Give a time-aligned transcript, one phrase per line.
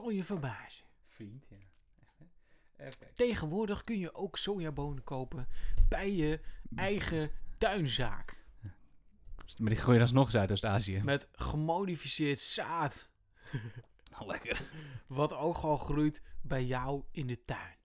[0.00, 0.86] zal je verbazen.
[1.06, 1.56] Vriend, ja.
[2.76, 3.06] Echt, hè?
[3.06, 3.14] Kijken.
[3.14, 5.48] Tegenwoordig kun je ook sojabonen kopen
[5.88, 6.40] bij je
[6.74, 8.44] eigen tuinzaak.
[9.58, 11.00] Maar die gooi je alsnog Zuidoost-Azië.
[11.04, 13.08] Met gemodificeerd zaad.
[14.20, 14.62] Oh, lekker.
[15.06, 17.76] Wat ook al groeit bij jou in de tuin.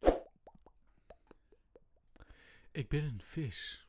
[2.72, 3.88] Ik ben een vis.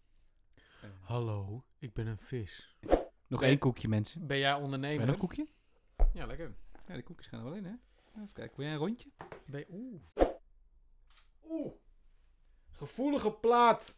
[1.01, 2.77] Hallo, ik ben een vis.
[3.27, 4.27] Nog één koekje, mensen.
[4.27, 5.07] Ben jij ondernemer?
[5.07, 5.47] nog een koekje?
[6.13, 6.55] Ja, lekker.
[6.87, 7.75] Ja, de koekjes gaan er wel in, hè?
[8.17, 9.09] Even kijken, wil jij een rondje?
[9.47, 9.67] Je...
[9.71, 10.01] Oeh.
[11.51, 11.73] Oeh.
[12.71, 13.95] Gevoelige plaat.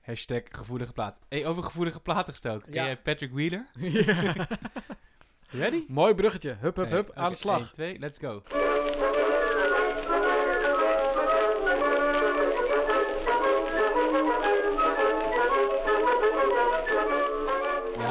[0.00, 1.18] Hashtag gevoelige plaat.
[1.28, 2.72] Hey, over gevoelige platen gestoken.
[2.72, 2.84] Ken Ja.
[2.84, 3.66] jij Patrick Wheeler?
[4.06, 4.48] ja.
[5.48, 5.84] Ready?
[5.88, 6.56] Mooi bruggetje.
[6.60, 7.12] Hup, hup, hup.
[7.14, 7.60] aan de slag.
[7.60, 8.42] 1, 2, let's go.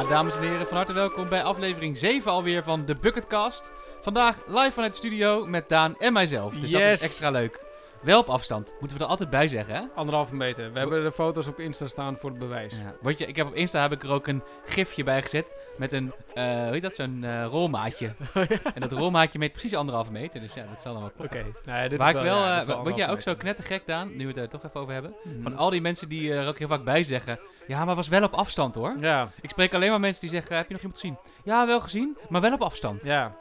[0.02, 3.72] Ja, dames en heren, van harte welkom bij aflevering 7 alweer van de Bucketcast.
[4.02, 6.54] Vandaag live vanuit de studio met Daan en mijzelf.
[6.54, 7.02] Dus dat is Yes.
[7.02, 7.60] extra leuk.
[8.02, 9.82] Wel op afstand, moeten we er altijd bij zeggen, hè?
[9.96, 10.72] Anderhalve meter.
[10.74, 12.74] We hebben de foto's op Insta staan voor het bewijs.
[13.02, 13.10] Ja.
[13.10, 16.14] Je, ik heb op Insta heb ik er ook een gifje bij gezet met een,
[16.34, 18.14] eh hoe heet dat, zo'n eh, rolmaatje.
[18.74, 21.46] En dat rolmaatje meet precies anderhalve meter, dus ja, dat zal dan wel Oké.
[21.66, 24.32] Nou ja, Waar ik wel, ja, eh, word jij ook zo knettergek, Daan, nu we
[24.32, 25.14] het er toch even over hebben?
[25.24, 25.42] Mhm.
[25.44, 28.24] Van al die mensen die er ook heel vaak bij zeggen, ja, maar was wel
[28.24, 28.96] op afstand hoor.
[29.00, 31.18] Ja, Ik spreek alleen maar mensen die zeggen, heb je nog iemand gezien?
[31.44, 33.04] Ja, wel gezien, maar wel op afstand.
[33.06, 33.36] ja.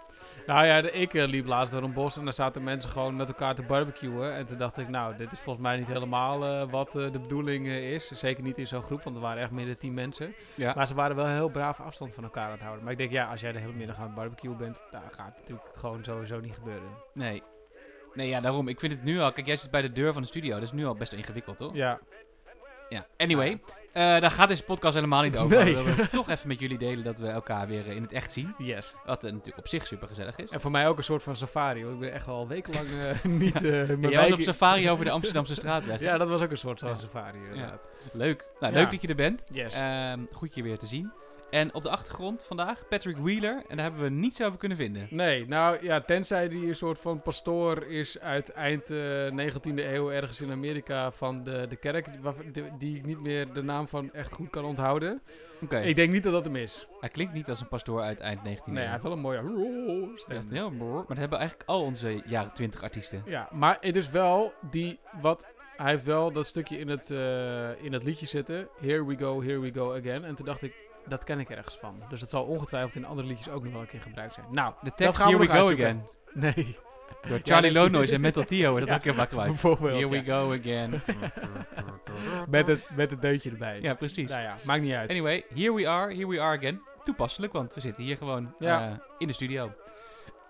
[0.46, 3.28] Nou ja, ik eh, liep laatst door een bos en daar zaten mensen gewoon met
[3.28, 4.34] elkaar te barbecuen.
[4.34, 7.18] En toen dacht ik, nou, dit is volgens mij niet helemaal eh, wat eh, de
[7.18, 8.08] bedoeling is.
[8.08, 10.34] Zeker niet in zo'n groep, want er waren echt meer dan tien mensen.
[10.54, 10.72] Ja.
[10.76, 12.82] Maar ze waren wel heel braaf afstand van elkaar aan het houden.
[12.82, 15.26] Maar ik denk, ja, als jij de hele middag aan het barbecuen bent, dan gaat
[15.26, 16.88] het natuurlijk gewoon sowieso niet gebeuren.
[17.14, 17.42] Nee.
[18.14, 18.68] Nee, ja, daarom.
[18.68, 20.62] Ik vind het nu al, kijk, jij zit bij de deur van de studio, dat
[20.62, 21.74] is nu al best ingewikkeld, toch?
[21.74, 22.00] Ja,
[22.90, 23.60] Ja, anyway.
[23.92, 25.64] eh, daar gaat deze podcast helemaal niet over.
[25.64, 25.74] Nee.
[25.76, 28.32] We willen toch even met jullie delen dat we elkaar weer eh, in het echt
[28.32, 28.54] zien.
[28.58, 28.94] yes.
[29.06, 30.50] Wat eh, natuurlijk op zich super gezellig is.
[30.50, 31.92] En voor mij ook een soort van safari, hoor.
[31.92, 33.64] Ik ben echt al wekenlang eh, niet...
[33.64, 36.00] En jij was op safari over de Amsterdamse straatweg.
[36.00, 36.94] Ja, dat was ook een soort van Ja.
[36.94, 37.80] safari, inderdaad.
[38.12, 38.48] Leuk.
[38.60, 38.78] Nou, Ja.
[38.80, 39.44] leuk dat je er bent.
[39.52, 39.74] Yes.
[39.74, 41.12] Ehm, goed je weer te zien.
[41.50, 43.62] En op de achtergrond vandaag Patrick Wheeler.
[43.68, 45.06] En daar hebben we niets over kunnen vinden.
[45.10, 50.10] Nee, nou ja, tenzij die een soort van pastoor is uit eind eh 19e eeuw
[50.10, 52.08] ergens in Amerika van de, de kerk,
[52.52, 55.22] die, die ik niet meer de naam van echt goed kan onthouden.
[55.62, 55.78] Oké.
[55.80, 56.86] Ik denk niet dat dat hem is.
[57.00, 59.36] Hij klinkt niet als een pastoor uit eind 19e Nee, hij heeft wel een mooie
[59.38, 60.36] Hij stem.
[60.36, 63.22] heeft heel brrr, Maar dat hebben eigenlijk al onze jaren 20 artiesten.
[63.26, 65.46] Ja, maar het is wel die wat.
[65.76, 68.68] Hij heeft wel dat stukje in het, eh, in het liedje zitten.
[68.80, 70.24] Here we go, here we go again.
[70.24, 70.74] En toen dacht ik,
[71.10, 72.02] dat ken ik ergens van.
[72.08, 74.46] Dus het zal ongetwijfeld in andere liedjes ook nog wel een keer gebruikt zijn.
[74.50, 75.72] Nou, De dat tekst gaan we Here We Go.
[75.72, 76.06] Again.
[76.32, 76.76] Nee,
[77.28, 78.78] Door Charlie dat- Lonois en Metal Tio.
[78.78, 79.46] Dat Ja, ook heel vaak kwijt.
[79.48, 79.92] bijvoorbeeld.
[79.92, 80.38] Here we ja.
[80.40, 81.00] go again.
[82.48, 83.80] Met het, met het deuntje erbij.
[83.80, 84.28] ja, precies.
[84.28, 85.10] Nou ja, maakt niet uit.
[85.10, 86.80] Anyway, here we are, here we are again.
[87.04, 88.84] Toepasselijk, want we zitten hier gewoon Ja.
[88.86, 89.72] eh, in de studio.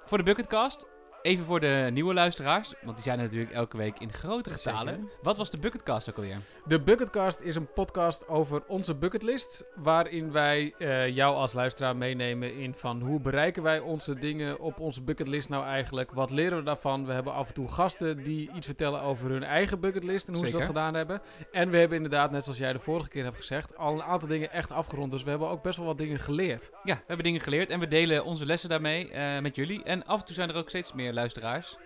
[0.05, 0.87] Voor de Bucketcast,
[1.23, 5.11] even voor de nieuwe luisteraars, want die zijn natuurlijk elke week in grote getalen.
[5.23, 6.37] Wat was de Bucketcast ook alweer?
[6.65, 9.65] De Bucketcast is een podcast over onze bucketlist.
[9.75, 14.81] Waarin wij eh, jou als luisteraar meenemen in van hoe bereiken wij onze dingen op
[14.81, 16.11] onze bucketlist nou eigenlijk.
[16.11, 17.07] Wat leren we daarvan?
[17.07, 20.47] We hebben af en toe gasten die iets vertellen over hun eigen bucketlist en hoe
[20.47, 21.23] ze dat gedaan hebben.
[21.53, 24.29] En we hebben inderdaad, net zoals jij de vorige keer hebt gezegd, al een aantal
[24.29, 25.13] dingen echt afgerond.
[25.13, 26.71] Dus we hebben ook best wel wat dingen geleerd.
[26.85, 29.83] Ja, we hebben dingen geleerd en we delen onze lessen daarmee eh, met jullie.
[29.83, 31.77] En af en toe zijn er ook steeds meer luisteraars.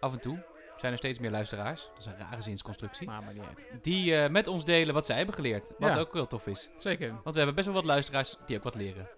[0.00, 0.42] Af en toe
[0.76, 1.88] zijn er steeds meer luisteraars.
[1.94, 3.06] Dat is een rare zinsconstructie.
[3.06, 3.66] Maar maar niet uit.
[3.82, 5.72] Die eh, met ons delen wat zij hebben geleerd.
[5.78, 5.98] Wat Ja.
[5.98, 6.68] ook wel tof is.
[6.76, 9.08] Zeker, Want we hebben best wel wat luisteraars die ook wat leren.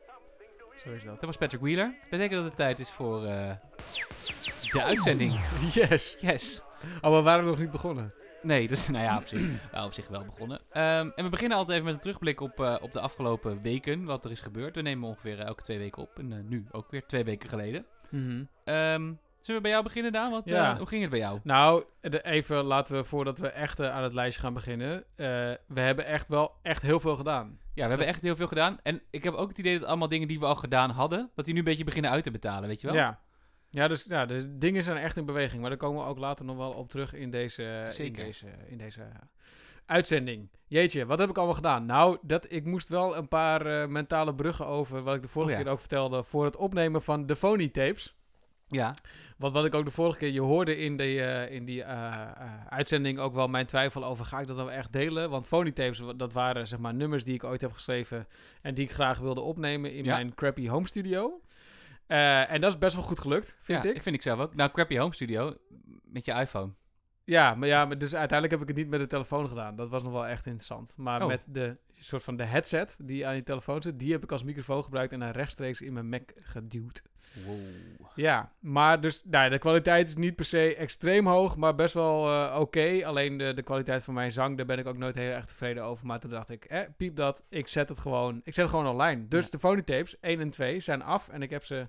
[0.85, 1.15] zo is dat.
[1.15, 1.87] Dat was Patrick Wheeler.
[2.01, 3.51] Dat betekent dat het tijd is voor eh,
[4.73, 5.41] de uitzending.
[5.75, 6.17] Yes.
[6.21, 6.63] Yes.
[7.01, 8.15] Oh, we waren nog niet begonnen.
[8.43, 9.41] Nee, dus nou ja, op zich,
[9.71, 10.61] wel op zich wel begonnen.
[10.71, 14.05] Ehm, en we beginnen altijd even met een terugblik op, eh, op de afgelopen weken,
[14.05, 14.75] wat er is gebeurd.
[14.75, 16.19] We nemen ongeveer elke twee weken op.
[16.19, 17.87] En nu ook weer twee weken geleden.
[18.65, 20.31] Ehm, zullen we bij jou beginnen, Daan?
[20.31, 20.71] Wat, Ja.
[20.73, 21.41] eh, hoe ging het bij jou?
[21.43, 25.05] Nou, de- even laten we voordat we echt eh, aan het lijstje gaan beginnen.
[25.17, 25.27] eh,
[25.67, 27.59] we hebben echt wel echt heel veel gedaan.
[27.75, 28.79] Ja, we hebben echt heel veel gedaan.
[28.83, 31.45] En ik heb ook het idee dat allemaal dingen die we al gedaan hadden, dat
[31.45, 32.97] die nu een beetje beginnen uit te betalen, weet je wel?
[32.97, 33.21] Ja.
[33.71, 35.61] Ja, dus ja, dus dingen zijn echt in beweging.
[35.61, 37.63] Maar daar komen we ook later nog wel op terug in deze,
[37.99, 39.03] in deze, in deze
[39.87, 40.49] uitzending.
[40.67, 41.87] Jeetje, wat heb ik allemaal gedaan?
[41.87, 45.57] Nou, dat, ik moest wel een paar mentale bruggen over, wat ik de vorige Oh
[45.59, 45.63] ja.
[45.65, 48.17] keer ook vertelde, voor het opnemen van de Phony tapes.
[48.75, 48.95] Ja.
[49.37, 52.07] Want wat ik ook de vorige keer, je hoorde in, de, eh, in die eh,
[52.13, 55.31] eh, uitzending ook wel mijn twijfel over, ga ik dat dan echt delen?
[55.31, 58.27] Want phonytapes, wa- dat waren zeg maar nummers die ik ooit heb geschreven
[58.63, 60.15] en die ik graag wilde opnemen in Ja.
[60.15, 61.41] mijn crappy home studio.
[62.07, 63.97] En dat is best wel goed gelukt, vind ja, ik.
[63.97, 64.55] ik vind ik zelf ook.
[64.55, 65.55] Nou, Crappy Home Studio
[66.05, 66.73] met je iPhone.
[67.33, 69.77] Ja, maar ja, maar dus uiteindelijk heb ik het niet met de telefoon gedaan.
[69.77, 70.93] Dat was nog wel echt interessant.
[70.97, 71.27] Maar Oh.
[71.29, 74.43] met de soort van de headset die aan die telefoon zit, die heb ik als
[74.45, 77.03] microfoon gebruikt en dan rechtstreeks in mijn Mac geduwd.
[77.47, 77.57] Wow.
[78.15, 82.29] Ja, maar dus nou, de kwaliteit is niet per se extreem hoog, maar best wel
[82.29, 83.01] eh, oké.
[83.07, 85.85] Alleen de, de kwaliteit van mijn zang, daar ben ik ook nooit heel erg tevreden
[85.85, 86.07] over.
[86.07, 88.87] Maar toen dacht ik, eh, piep dat, ik zet het gewoon, ik zet het gewoon
[88.93, 89.29] online.
[89.29, 89.51] Dus Ja.
[89.51, 91.89] de phonytapes 1 en 2 zijn af en ik heb ze...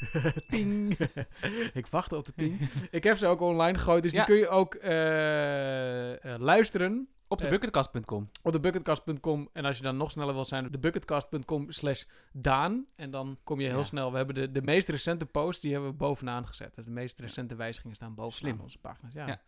[0.48, 0.96] ting.
[1.80, 2.60] ik wacht op de ting.
[2.90, 4.16] ik heb ze ook online gegooid, dus Ja.
[4.24, 8.30] die kun je ook eh, eh, luisteren Op de Eh, bucketkast.com.
[8.42, 9.48] op de bucketcast.com.
[9.52, 12.86] En als je dan nog sneller wil zijn, op de bucketcast.com slash Daan.
[12.96, 13.84] En dan kom je heel Ja.
[13.84, 14.10] snel.
[14.10, 16.74] We hebben de, de meest recente posts, die hebben we bovenaan gezet.
[16.74, 18.60] Dus de meest recente wijzigingen staan bovenaan Slim.
[18.60, 19.12] onze pagina's.
[19.12, 19.26] Ja.
[19.26, 19.40] Ja.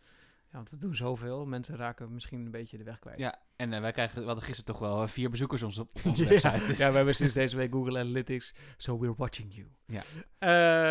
[0.51, 0.55] Ja.
[0.57, 1.45] want we doen zoveel.
[1.45, 3.19] Mensen raken misschien een beetje de weg kwijt.
[3.19, 5.89] Ja, en eh, wij krijgen, we hadden gisteren toch wel eh, vier bezoekers ons op,
[6.05, 6.29] onze Ja.
[6.29, 6.65] website.
[6.65, 6.77] Dus.
[6.77, 8.53] Ja, we hebben sinds deze week Google Analytics.
[8.77, 9.67] So we're watching you.
[9.85, 10.03] Ja.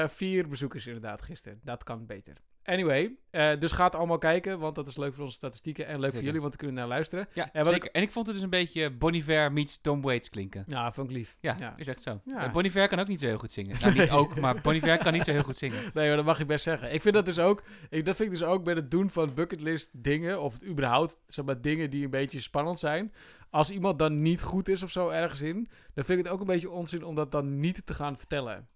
[0.03, 1.61] Eh, vier bezoekers inderdaad gisteren.
[1.63, 2.37] Dat kan beter.
[2.69, 6.13] Anyway, eh, dus gaat allemaal kijken, want dat is leuk voor onze statistieken en leuk
[6.13, 7.29] voor jullie, want dan kunnen we naar luisteren.
[7.33, 7.91] Ja, En wat zeker.
[7.91, 10.65] En ik vond het dus een beetje Bon Iver meets Tom Waits klinken.
[10.67, 11.37] Ja, vond ik lief.
[11.41, 11.75] Ja, ja.
[11.77, 12.21] is echt zo.
[12.25, 12.45] Ja.
[12.45, 13.77] Eh, Bon Iver kan ook niet zo heel goed zingen.
[13.81, 15.83] Nou, niet ook, maar Bon Iver kan niet zo heel goed zingen.
[15.95, 16.95] Nee, maar dat mag ik best zeggen.
[16.95, 19.35] Ik vind dat dus ook, ik, dat vind ik dus ook bij het doen van
[19.35, 23.13] bucketlist dingen, of het überhaupt, zeg maar, dingen die een beetje spannend zijn.
[23.51, 26.41] Als iemand dan niet goed is of zo ergens in, dan vind ik het ook
[26.41, 28.69] een beetje onzin om dat dan niet te gaan vertellen.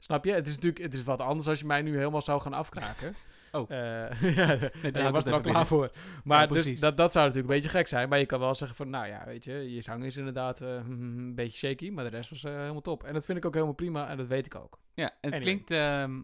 [0.00, 0.32] Snap je?
[0.32, 3.14] Het is natuurlijk het is wat anders als je mij nu helemaal zou gaan afkraken.
[3.52, 3.70] Oh.
[3.70, 4.22] Eh,
[4.82, 5.90] ja, daar was er al even klaar voor.
[6.24, 8.08] Maar Ja, dus dat, dat zou natuurlijk een beetje gek zijn.
[8.08, 10.68] Maar je kan wel zeggen van, nou ja, weet je, je zang is inderdaad eh,
[10.74, 13.04] een beetje shaky, maar de rest was eh, helemaal top.
[13.04, 14.78] En dat vind ik ook helemaal prima en dat weet ik ook.
[14.94, 15.40] Ja, en het Anyway.
[15.40, 15.70] klinkt...
[15.70, 16.20] ehm,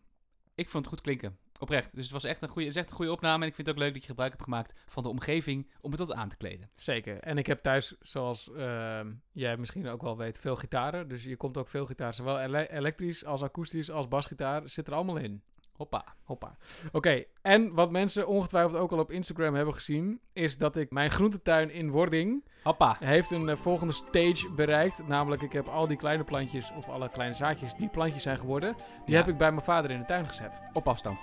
[0.55, 1.37] ik vond het goed klinken.
[1.59, 1.95] Oprecht.
[1.95, 3.43] Dus het was echt een goede, is echt een goede opname.
[3.43, 5.91] En ik vind het ook leuk dat je gebruik hebt gemaakt van de omgeving om
[5.91, 6.71] het wat aan te kleden.
[6.75, 7.19] Zeker.
[7.21, 11.09] En ik heb thuis, zoals ehm, jij misschien ook wel weet, veel gitaren.
[11.09, 14.95] Dus je komt ook veel gitaar, zowel ele- elektrisch als akoestisch als basgitaar, zit er
[14.95, 15.43] allemaal in.
[15.73, 16.05] Hoppa.
[16.25, 16.57] Hoppa.
[16.93, 21.11] Oké, en wat mensen ongetwijfeld ook al op Instagram hebben gezien, is dat ik mijn
[21.11, 22.97] groentetuin in Wording Hoppa.
[23.01, 25.07] heeft een eh, volgende stage bereikt.
[25.07, 28.75] Namelijk, ik heb al die kleine plantjes, of alle kleine zaadjes die plantjes zijn geworden,
[29.05, 29.17] die Ja.
[29.21, 30.61] heb ik bij mijn vader in de tuin gezet.
[30.73, 31.21] Op afstand.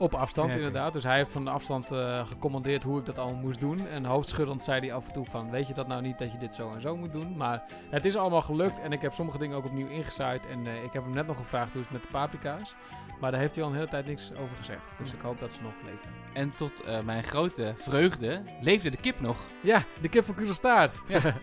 [0.00, 0.92] Op afstand, Ja, inderdaad.
[0.92, 3.86] Dus hij heeft van de afstand eh, gecommandeerd hoe ik dat allemaal moest doen.
[3.86, 5.50] En hoofdschuddend zei hij af en toe van...
[5.50, 7.36] Weet je dat nou niet dat je dit zo en zo moet doen?
[7.36, 8.80] Maar het is allemaal gelukt.
[8.80, 10.46] En ik heb sommige dingen ook opnieuw ingezaaid.
[10.46, 12.74] En eh, ik heb hem net nog gevraagd hoe het met de paprika's.
[13.20, 14.86] Maar daar heeft hij al een hele tijd niks over gezegd.
[14.98, 16.10] Dus ik hoop dat ze nog leven.
[16.32, 19.44] En tot eh, mijn grote vreugde leefde de kip nog.
[19.62, 21.00] Ja, de kip van Kudelstaart.
[21.08, 21.20] Ja.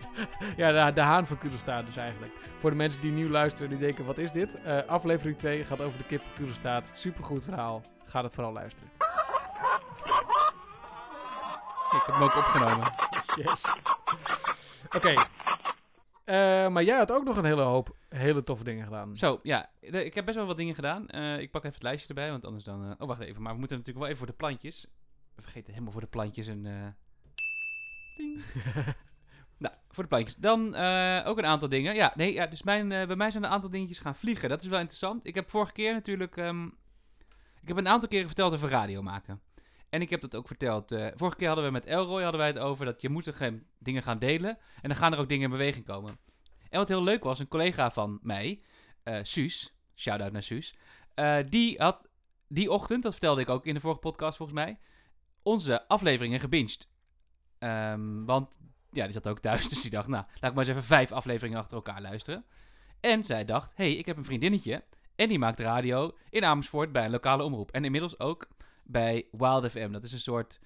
[0.56, 2.32] Ja, de, de haan van Kudelstaart dus eigenlijk.
[2.56, 4.58] Voor de mensen die nieuw luisteren die denken, wat is dit?
[4.86, 6.88] Aflevering 2 gaat over de kip van Kudelstaart.
[6.92, 7.82] Supergoed verhaal.
[8.08, 8.90] Ga het vooral luisteren.
[11.92, 12.92] Ik heb hem ook opgenomen.
[13.36, 13.64] Yes.
[14.96, 15.08] Oké.
[16.24, 19.16] Eh, maar jij had ook nog een hele hoop hele toffe dingen gedaan.
[19.16, 19.70] Zo, ja.
[19.80, 21.08] de- ik heb best wel wat dingen gedaan.
[21.08, 22.84] Eh, ik pak even het lijstje erbij, want anders dan...
[22.84, 23.42] eh, oh, wacht even.
[23.42, 24.86] Maar we moeten natuurlijk wel even voor de plantjes.
[25.34, 26.66] We vergeten helemaal voor de plantjes een...
[26.66, 26.86] eh,
[28.16, 28.42] ding.
[29.58, 30.34] nou, voor de plantjes.
[30.36, 31.94] Dan eh, ook een aantal dingen.
[31.94, 34.48] Ja, nee, ja, dus mijn, bij mij zijn een aantal dingetjes gaan vliegen.
[34.48, 35.26] Dat is wel interessant.
[35.26, 36.36] Ik heb vorige keer natuurlijk...
[36.36, 36.68] ehm,
[37.62, 39.40] ik heb een aantal keren verteld over radio maken.
[39.88, 40.92] En ik heb dat ook verteld.
[40.92, 43.32] eh, vorige keer hadden we met Elroy hadden wij het over dat je moet
[43.78, 44.58] dingen gaan delen.
[44.80, 46.18] En dan gaan er ook dingen in beweging komen.
[46.70, 48.62] En wat heel leuk was, een collega van mij,
[49.02, 50.74] eh Suus, shout-out naar Suus,
[51.14, 52.08] eh, die had
[52.48, 54.78] die ochtend, dat vertelde ik ook in de vorige podcast volgens mij,
[55.42, 56.88] onze afleveringen gebinged.
[57.58, 58.58] Ehm, want
[58.90, 61.12] ja, die zat ook thuis, dus die dacht, nou, laat ik maar eens even vijf
[61.12, 62.44] afleveringen achter elkaar luisteren.
[63.00, 64.84] En zij dacht, hey, ik heb een vriendinnetje
[65.18, 67.70] en die maakt radio in Amersfoort bij een lokale omroep.
[67.70, 68.48] En inmiddels ook
[68.84, 70.60] bij Wild FM, dat is een soort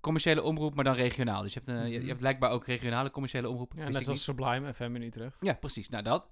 [0.00, 1.42] commerciële omroep, maar dan regionaal.
[1.42, 2.06] Dus je hebt, een, je, je Mhm.
[2.08, 3.72] hebt blijkbaar ook regionale commerciële omroep.
[3.76, 5.36] Ja, net zoals Sublime FM in Utrecht.
[5.40, 5.88] Ja, precies.
[5.88, 6.28] Nou, dat.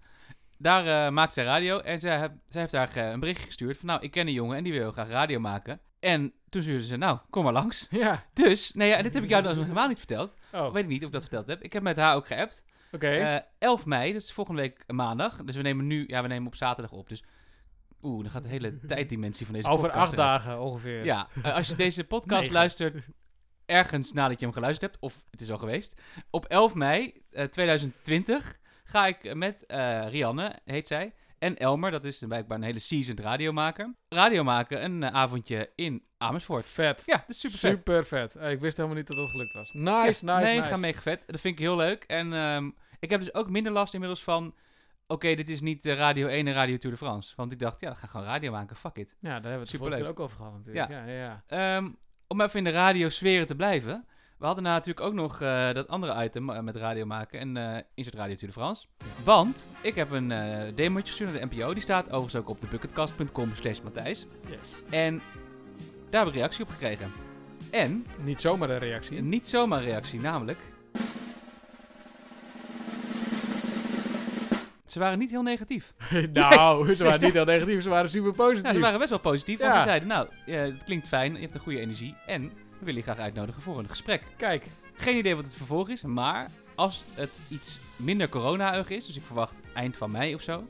[0.59, 3.77] Daar eh, maakt zij radio en zij, heb- zij heeft daar eh, een berichtje gestuurd
[3.79, 3.87] van...
[3.89, 5.81] Nou, ik ken een jongen en die wil heel graag radio maken.
[6.01, 7.87] En toen stuurde ze, nou, kom maar langs.
[7.91, 8.25] Ja.
[8.33, 10.37] Dus, nee, ja, dit heb ik jou nog helemaal niet verteld.
[10.53, 11.63] Oh, Weet ik niet of ik dat verteld heb.
[11.63, 12.65] Ik heb met haar ook geappt.
[12.93, 13.09] oké.
[13.09, 15.37] Eh 11 mei, dat is volgende week maandag.
[15.45, 17.09] Dus we nemen nu, ja, we nemen op zaterdag op.
[17.09, 17.25] Dus,
[18.07, 20.27] oeh, dan gaat de hele tijddimensie van deze Over podcast acht eraf.
[20.27, 21.05] dagen ongeveer.
[21.05, 22.55] Ja, eh, als je deze podcast Negen.
[22.55, 23.05] luistert
[23.67, 26.01] ergens nadat je hem geluisterd hebt, of het is al geweest.
[26.31, 32.05] Op 11 mei eh, 2020 ga ik met eh, Rianne, heet zij, en Elmer, dat
[32.05, 36.67] is blijkbaar een hele seasoned radiomaker, radio maken een eh, avondje in Amersfoort.
[36.67, 37.03] Vet.
[37.07, 37.79] Ja, dat is super vet.
[37.79, 38.37] Super vet.
[38.37, 39.71] Eh, ik wist helemaal niet dat dat gelukt was.
[39.73, 40.69] Nice, Ja, nice, nee, nice.
[40.73, 41.23] ga mega vet.
[41.27, 42.05] Dat vind ik heel leuk.
[42.05, 42.71] En ehm,
[43.01, 44.55] ik heb dus ook minder last inmiddels van...
[45.09, 47.33] Oké, dit is niet eh, Radio 1 en Radio Tour de France.
[47.37, 48.77] Want ik dacht, ja, ik ga gewoon radio maken.
[48.77, 49.17] Fuck it.
[49.21, 50.01] Ja, daar hebben we het vorige Superleuk.
[50.01, 50.89] keer ook over gehad natuurlijk.
[50.91, 51.77] Ja, ja, ja.
[51.77, 51.89] Ehm,
[52.27, 54.05] om even in de radiosferen te blijven.
[54.39, 57.39] We hadden natuurlijk ook nog eh, dat andere item eh, met radio maken.
[57.41, 58.87] En eh Insert Radio Tour de France.
[59.25, 61.73] Want ik heb een eh demootje gestuurd naar de NPO.
[61.73, 64.27] Die staat overigens ook op de bucketkast.com slash Matthijs.
[64.51, 64.83] Yes.
[64.91, 65.21] En
[66.11, 67.13] daar heb ik reactie op gekregen.
[67.71, 69.23] En, Niet zomaar een reactie.
[69.23, 70.59] niet zomaar een reactie, namelijk...
[74.97, 75.95] Ze waren niet heel negatief.
[76.33, 78.67] nou, ze waren niet heel negatief, ze waren super positief.
[78.67, 81.41] Ja, ze waren best wel positief, want ze zeiden, nou, ja, het klinkt fijn, je
[81.41, 84.23] hebt een goede energie en we willen je graag uitnodigen voor een gesprek.
[84.37, 84.65] Kijk,
[84.97, 89.23] Geen idee wat het vervolg is, maar als het iets minder corona-eug is, dus ik
[89.27, 90.65] verwacht eind van mei of zo,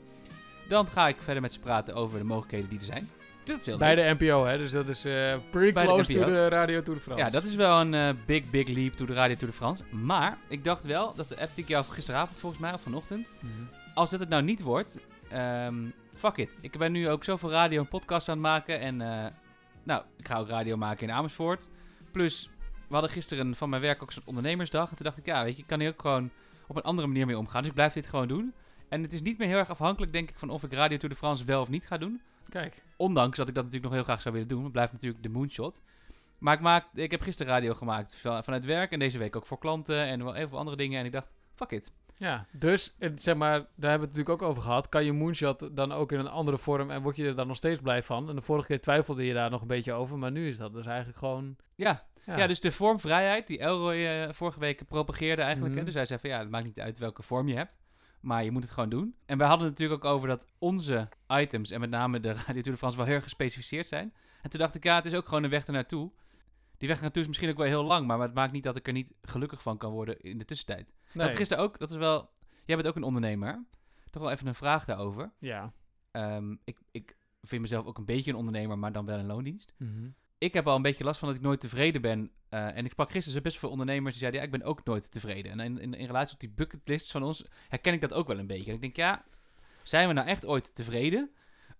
[0.67, 3.09] dan ga ik verder met ze praten over de mogelijkheden die er zijn.
[3.43, 4.19] Dus dat is heel bij leuk.
[4.19, 5.13] de NPO, hè, dus dat is eh
[5.51, 7.23] pretty Bij de close to de Radio Tour de France.
[7.25, 9.83] Ja, dat is wel een eh, big, big leap to de Radio Tour de France.
[9.89, 13.27] Maar ik dacht wel, dat de app die ik jou gisteravond volgens mij, of vanochtend,
[13.39, 13.51] Mhm.
[13.97, 14.99] Als dit het nou niet wordt,
[15.29, 16.57] ehm, fuck it.
[16.61, 18.79] Ik ben nu ook zoveel radio en podcast aan het maken.
[18.79, 19.31] En eh,
[19.83, 21.69] nou, ik ga ook radio maken in Amersfoort.
[22.11, 22.49] Plus,
[22.87, 24.89] we hadden gisteren van mijn werk ook zo'n ondernemersdag.
[24.89, 26.29] En toen dacht ik, ja, weet je, ik kan hier ook gewoon
[26.67, 27.59] op een andere manier mee omgaan.
[27.59, 28.53] Dus ik blijf dit gewoon doen.
[28.89, 31.13] En het is niet meer heel erg afhankelijk, denk ik, van of ik Radio Tour
[31.13, 32.21] de France wel of niet ga doen.
[32.49, 34.63] Kijk, Ondanks dat ik dat natuurlijk nog heel graag zou willen doen.
[34.63, 35.81] Het blijft natuurlijk de moonshot.
[36.37, 38.91] Maar ik, maak, ik heb gisteren radio gemaakt van- vanuit werk.
[38.91, 40.99] En deze week ook voor klanten en wel heel veel andere dingen.
[40.99, 41.91] En ik dacht, fuck it.
[42.17, 44.89] Ja, dus zeg maar, daar hebben we het natuurlijk ook over gehad.
[44.89, 47.57] Kan je moonshot dan ook in een andere vorm en word je er dan nog
[47.57, 48.29] steeds blij van?
[48.29, 50.73] En de vorige keer twijfelde je daar nog een beetje over, maar nu is dat
[50.73, 51.55] dus eigenlijk gewoon...
[51.75, 55.75] Ja, Ja, Ja, dus de vormvrijheid die Elroy eh, vorige week propageerde eigenlijk.
[55.75, 55.83] Hè.
[55.83, 57.75] Dus hij zei van ja, het maakt niet uit welke vorm je hebt.
[58.19, 59.15] Maar je moet het gewoon doen.
[59.25, 62.61] En wij hadden het natuurlijk ook over dat onze items, en met name de Radio
[62.61, 64.13] Tour de France, wel heel erg gespecificeerd zijn.
[64.41, 66.11] En toen dacht ik, ja, het is ook gewoon een weg ernaartoe.
[66.77, 68.87] Die weg ernaartoe is misschien ook wel heel lang, maar het maakt niet dat ik
[68.87, 70.93] er niet gelukkig van kan worden in de tussentijd.
[71.13, 71.27] nee.
[71.27, 72.29] Dat gisteren ook, dat is wel...
[72.65, 73.65] Jij bent ook een ondernemer.
[74.09, 75.31] Toch wel even een vraag daarover.
[75.39, 75.73] Ja.
[76.11, 79.73] Ehm, ik, ik vind mezelf ook een beetje een ondernemer, maar dan wel in loondienst
[79.77, 80.09] Mhm.
[80.37, 82.31] ik heb al een beetje last van dat ik nooit tevreden ben.
[82.49, 85.11] Eh, en ik sprak gisteren best veel ondernemers die zeiden, ja, ik ben ook nooit
[85.11, 85.51] tevreden.
[85.51, 88.39] En in, in, in relatie tot die bucketlists van ons herken ik dat ook wel
[88.39, 88.69] een beetje.
[88.69, 89.25] En ik denk, ja,
[89.83, 91.31] zijn we nou echt ooit tevreden?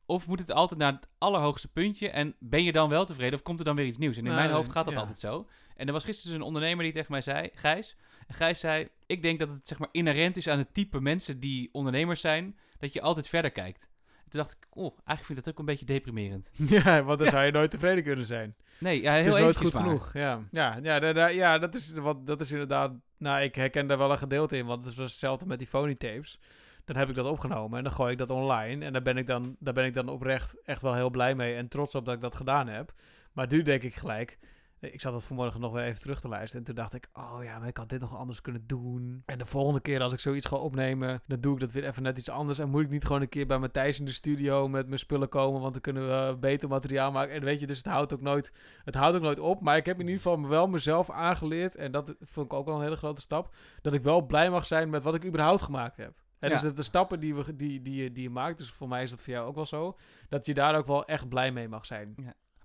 [0.09, 3.41] Of moet het altijd naar het allerhoogste puntje en ben je dan wel tevreden of
[3.41, 4.17] komt er dan weer iets nieuws?
[4.17, 4.99] En in Nou, mijn hoofd gaat dat ja.
[4.99, 5.47] altijd zo.
[5.75, 7.95] En er was gisteren dus een ondernemer die tegen mij zei, Gijs.
[8.27, 11.39] En Gijs zei, ik denk dat het zeg maar inherent is aan het type mensen
[11.39, 13.89] die ondernemers zijn, dat je altijd verder kijkt.
[14.23, 16.49] En toen dacht ik, oh, eigenlijk vind ik dat ook een beetje deprimerend.
[16.83, 17.33] ja, want dan Ja.
[17.33, 18.55] zou je nooit tevreden kunnen zijn.
[18.79, 19.83] Nee, ja, Het heel is nooit goed maar.
[19.83, 20.13] genoeg.
[20.13, 22.91] Ja, ja, ja, da- da- ja dat, is wat, dat is inderdaad.
[23.17, 25.95] Nou, ik herken daar wel een gedeelte in, want het was hetzelfde met die phony
[25.95, 26.39] tapes.
[26.87, 28.85] Dan heb ik dat opgenomen en dan gooi ik dat online.
[28.85, 31.55] En daar ben ik dan, daar ben ik dan oprecht echt wel heel blij mee
[31.55, 32.93] en trots op dat ik dat gedaan heb.
[33.33, 34.37] Maar nu denk ik gelijk.
[34.79, 36.59] Ik zat dat vanmorgen nog weer even terug te luisteren.
[36.59, 39.23] En toen dacht ik, oh ja, maar ik had dit nog anders kunnen doen.
[39.25, 42.03] En de volgende keer als ik zoiets ga opnemen, dan doe ik dat weer even
[42.03, 42.59] net iets anders.
[42.59, 45.29] En moet ik niet gewoon een keer bij Matthijs in de studio met mijn spullen
[45.29, 47.35] komen, want dan kunnen we beter materiaal maken.
[47.35, 48.51] En weet je, dus het houdt ook nooit,
[48.83, 49.61] het houdt ook nooit op.
[49.61, 52.75] Maar ik heb in ieder geval wel mezelf aangeleerd, en dat vond ik ook wel
[52.75, 55.97] een hele grote stap, dat ik wel blij mag zijn met wat ik überhaupt gemaakt
[55.97, 56.13] heb.
[56.39, 58.87] En dus de, de stappen die, we, die, die, je- die je maakt, dus voor
[58.87, 59.97] mij is dat voor jou ook wel zo,
[60.29, 62.15] dat je daar ook wel echt blij mee mag zijn.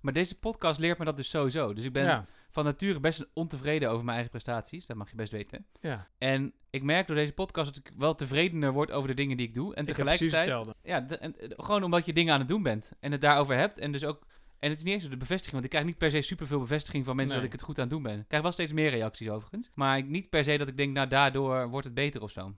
[0.01, 1.73] Maar deze podcast leert me dat dus sowieso.
[1.73, 4.85] Dus ik ben ja, van nature best ontevreden over mijn eigen prestaties.
[4.85, 5.65] Dat mag je best weten.
[5.81, 6.07] ja.
[6.17, 9.47] En ik merk door deze podcast dat ik wel tevredener word over de dingen die
[9.47, 9.75] ik doe.
[9.75, 10.45] En tegelijkertijd...
[10.83, 12.91] Ja, de- en, eh, gewoon omdat je dingen aan het doen bent.
[12.99, 13.77] En het daarover hebt.
[13.77, 14.25] En dus ook...
[14.59, 17.05] En het is niet eens de bevestiging, want ik krijg niet per se superveel bevestiging
[17.05, 17.45] van mensen Nee.
[17.45, 18.19] dat ik het goed aan het doen ben.
[18.19, 19.71] Ik krijg wel steeds meer reacties overigens.
[19.73, 22.53] Maar ik- niet per se dat ik denk, nou daardoor wordt het beter of zo.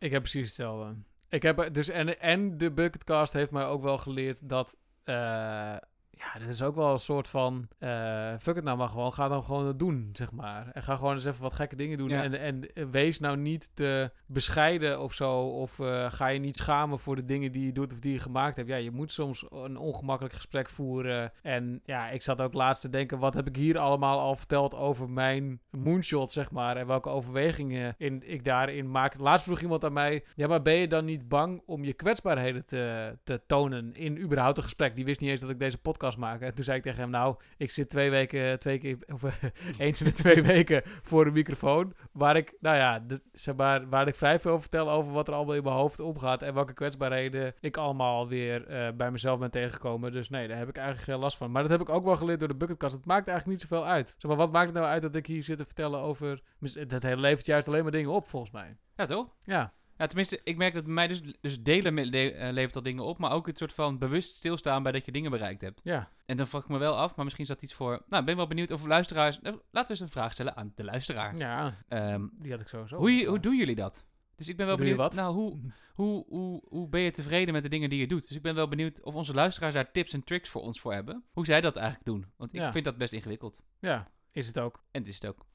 [0.00, 0.94] Ik heb precies hetzelfde.
[1.28, 4.76] Ik heb dus en, en de Bucketcast heeft mij ook wel geleerd dat.
[5.04, 5.76] eh
[6.20, 7.68] ja, dit is ook wel een soort van.
[7.78, 9.12] eh fuck het nou maar gewoon.
[9.12, 10.70] Ga dan gewoon het doen, zeg maar.
[10.72, 12.08] En ga gewoon eens even wat gekke dingen doen.
[12.08, 12.22] Ja.
[12.22, 15.40] En, en wees nou niet te bescheiden of zo.
[15.40, 18.18] Of eh, ga je niet schamen voor de dingen die je doet of die je
[18.18, 18.68] gemaakt hebt.
[18.68, 21.32] Ja, je moet soms een ongemakkelijk gesprek voeren.
[21.42, 23.18] En ja, ik zat ook laatst te denken.
[23.18, 26.76] Wat heb ik hier allemaal al verteld over mijn moonshot, zeg maar.
[26.76, 29.18] En welke overwegingen in, ik daarin maak.
[29.18, 30.24] Laatst vroeg iemand aan mij.
[30.34, 34.56] Ja, maar ben je dan niet bang om je kwetsbaarheden te, te tonen in überhaupt
[34.56, 34.94] een gesprek?
[34.96, 36.40] Die wist niet eens dat ik deze podcast maak.
[36.40, 39.32] En toen zei ik tegen hem, nou, ik zit twee weken, twee keer, of eh,
[39.78, 41.94] eens in de twee weken voor een microfoon.
[42.12, 45.34] Waar ik, nou ja, de, zeg maar, waar ik vrij veel vertel over wat er
[45.34, 46.42] allemaal in mijn hoofd omgaat.
[46.42, 50.12] En welke kwetsbaarheden ik allemaal weer eh, bij mezelf ben tegengekomen.
[50.12, 51.50] Dus nee, daar heb ik eigenlijk geen last van.
[51.50, 52.94] Maar dat heb ik ook wel geleerd door de bucketkast.
[52.94, 54.14] Het maakt eigenlijk niet zoveel uit.
[54.18, 56.40] Zeg maar, wat maakt het nou uit dat ik hier zit te vertellen over...
[56.86, 58.76] Dat hele levert juist alleen maar dingen op, volgens mij.
[58.96, 59.28] Ja, toch?
[59.44, 59.72] Ja.
[60.00, 63.04] Ja, tenminste, ik merk dat bij mij dus, dus delen le- eh, levert al dingen
[63.04, 63.18] op.
[63.18, 65.80] Maar ook het soort van bewust stilstaan bij dat je dingen bereikt hebt.
[65.84, 66.08] Ja.
[66.26, 68.02] En dan vraag ik me wel af, maar misschien is dat iets voor...
[68.08, 69.36] Nou, ik ben wel benieuwd of luisteraars...
[69.40, 71.36] eh, Laten we eens een vraag stellen aan de luisteraar.
[71.36, 72.96] Ja, Ehm, die had ik sowieso.
[72.96, 74.04] hoe, hoe doen jullie dat?
[74.36, 74.96] Dus ik ben wel benieuwd...
[74.96, 75.14] wat?
[75.14, 75.58] Nou, hoe,
[75.94, 78.28] hoe, hoe, hoe ben je tevreden met de dingen die je doet?
[78.28, 80.92] Dus ik ben wel benieuwd of onze luisteraars daar tips en tricks voor ons voor
[80.92, 81.24] hebben.
[81.32, 82.26] Hoe zij dat eigenlijk doen.
[82.36, 82.72] Want ik Ja.
[82.72, 83.60] vind dat best ingewikkeld.
[83.80, 84.82] Ja, is het ook.
[84.90, 85.46] En het is het ook.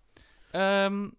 [0.52, 1.10] Ehm,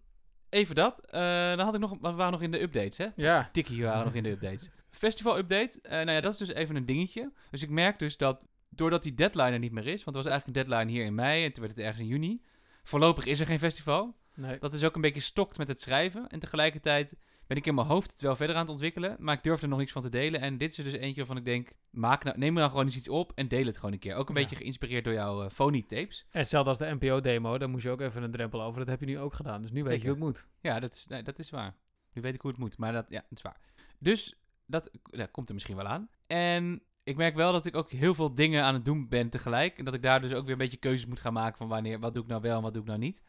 [0.49, 1.05] even dat.
[1.05, 1.21] Eh,
[1.55, 1.97] dan had ik nog...
[2.01, 3.07] We waren nog in de updates, hè?
[3.15, 3.49] Ja.
[3.51, 4.69] Tikkie waren nog in de updates.
[4.89, 5.79] Festival update.
[5.81, 7.31] eh, nou ja, dat is dus even een dingetje.
[7.51, 10.31] Dus ik merk dus dat doordat die deadline er niet meer is, want er was
[10.31, 12.41] eigenlijk een deadline hier in mei en toen werd het ergens in juni,
[12.83, 14.15] voorlopig is er geen festival.
[14.35, 14.59] Nee.
[14.59, 16.27] Dat is ook een beetje stokt met het schrijven.
[16.27, 17.15] En tegelijkertijd
[17.47, 19.15] ben ik in mijn hoofd het wel verder aan het ontwikkelen.
[19.19, 20.41] Maar ik durf er nog niks van te delen.
[20.41, 22.95] En dit is er dus eentje waarvan ik denk, maak nou, neem nou gewoon eens
[22.95, 24.15] iets op en deel het gewoon een keer.
[24.15, 24.41] Ook een Ja.
[24.41, 26.25] beetje geïnspireerd door jouw eh phony tapes.
[26.31, 28.79] En hetzelfde als de NPO-demo, daar moest je ook even een drempel over.
[28.79, 29.61] Dat heb je nu ook gedaan.
[29.61, 30.45] Dus nu weet je hoe het moet.
[30.61, 31.75] Ja, dat is, nee, dat is waar.
[32.13, 33.59] Nu weet ik hoe het moet, maar dat, ja, dat is waar.
[33.99, 34.35] Dus
[34.65, 36.09] dat ja, komt er misschien wel aan.
[36.27, 39.77] En ik merk wel dat ik ook heel veel dingen aan het doen ben tegelijk.
[39.77, 41.99] En dat ik daar dus ook weer een beetje keuzes moet gaan maken van wanneer,
[41.99, 43.21] wat doe ik nou wel en wat doe ik nou niet.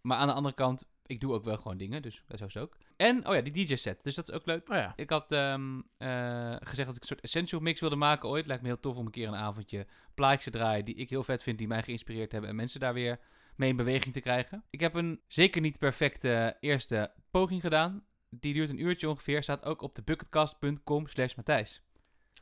[0.00, 2.76] Maar aan de andere kant, ik doe ook wel gewoon dingen, dus dat is ook.
[2.96, 4.68] En, oh ja, die DJ-set, dus dat is ook leuk.
[4.68, 4.92] Oh ja.
[4.96, 8.46] Ik had ehm, eh, gezegd dat ik een soort essential mix wilde maken ooit.
[8.46, 11.24] Lijkt me heel tof om een keer een avondje plaatjes te draaien die ik heel
[11.24, 13.18] vet vind, die mij geïnspireerd hebben en mensen daar weer
[13.56, 14.64] mee in beweging te krijgen.
[14.70, 18.04] Ik heb een zeker niet perfecte eerste poging gedaan.
[18.30, 19.42] Die duurt een uurtje ongeveer.
[19.42, 21.82] Staat ook op de bucketcast.com slash Matthijs.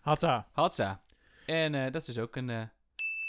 [0.01, 0.49] Hatsa.
[0.53, 1.03] Hatsa.
[1.47, 2.51] En eh, dat is dus ook een...
[2.51, 2.63] eh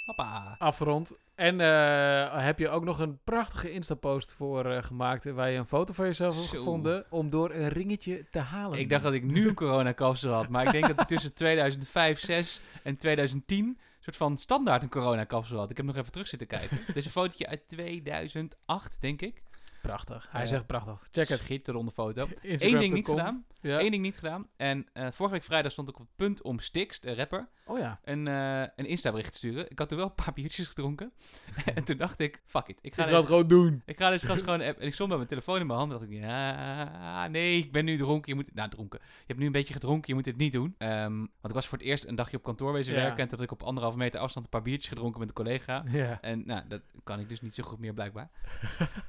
[0.06, 0.56] hoppa.
[0.58, 1.14] Afgerond.
[1.36, 5.66] En eh, heb je ook nog een prachtige Insta-post voor eh, gemaakt waar je een
[5.66, 8.80] foto van jezelf hebt gevonden om door een ringetje te halen.
[8.80, 10.50] Ik dacht dat ik nu een coronakapsel had.
[10.50, 14.90] Maar ik denk dat ik tussen 2005, 6 en 2010 een soort van standaard een
[14.90, 15.70] coronakapsel had.
[15.70, 16.80] Ik heb nog even terug zitten kijken.
[16.88, 19.44] Dit is een fotootje uit 2008, denk ik.
[19.86, 20.28] Prachtig.
[20.32, 20.48] Hij Ja.
[20.48, 21.08] zegt prachtig.
[21.12, 21.40] Check het.
[21.40, 22.28] Schitterende foto.
[22.42, 23.46] Eén ding niet gedaan.
[23.62, 24.48] Eén ding niet gedaan.
[24.58, 27.80] En eh, vorige week vrijdag stond ik op het punt om Stix, de rapper, Oh
[27.80, 28.00] ja.
[28.04, 29.70] een, eh een Insta-bericht te sturen.
[29.72, 31.12] Ik had toen wel een paar biertjes gedronken.
[31.76, 32.78] en toen dacht ik, fuck it.
[32.82, 33.82] Ik Ik ga, het gewoon doen.
[33.86, 34.62] ik ga deze gast gewoon...
[34.62, 35.92] app- En ik stond met mijn telefoon in mijn hand.
[35.92, 38.30] Dacht ik, ja, nee, ik ben nu dronken.
[38.30, 38.54] Je moet...
[38.56, 39.00] Nou, dronken.
[39.04, 40.08] Je hebt nu een beetje gedronken.
[40.08, 40.76] Je moet dit niet doen.
[40.78, 43.00] Ehm, want ik was voor het eerst een dagje op kantoor wezen Ja.
[43.00, 43.20] werken.
[43.20, 45.84] En toen had ik op anderhalve meter afstand een paar biertjes gedronken met een collega.
[45.88, 46.22] Ja.
[46.22, 48.30] En nou, dat kan ik dus niet zo goed meer blijkbaar.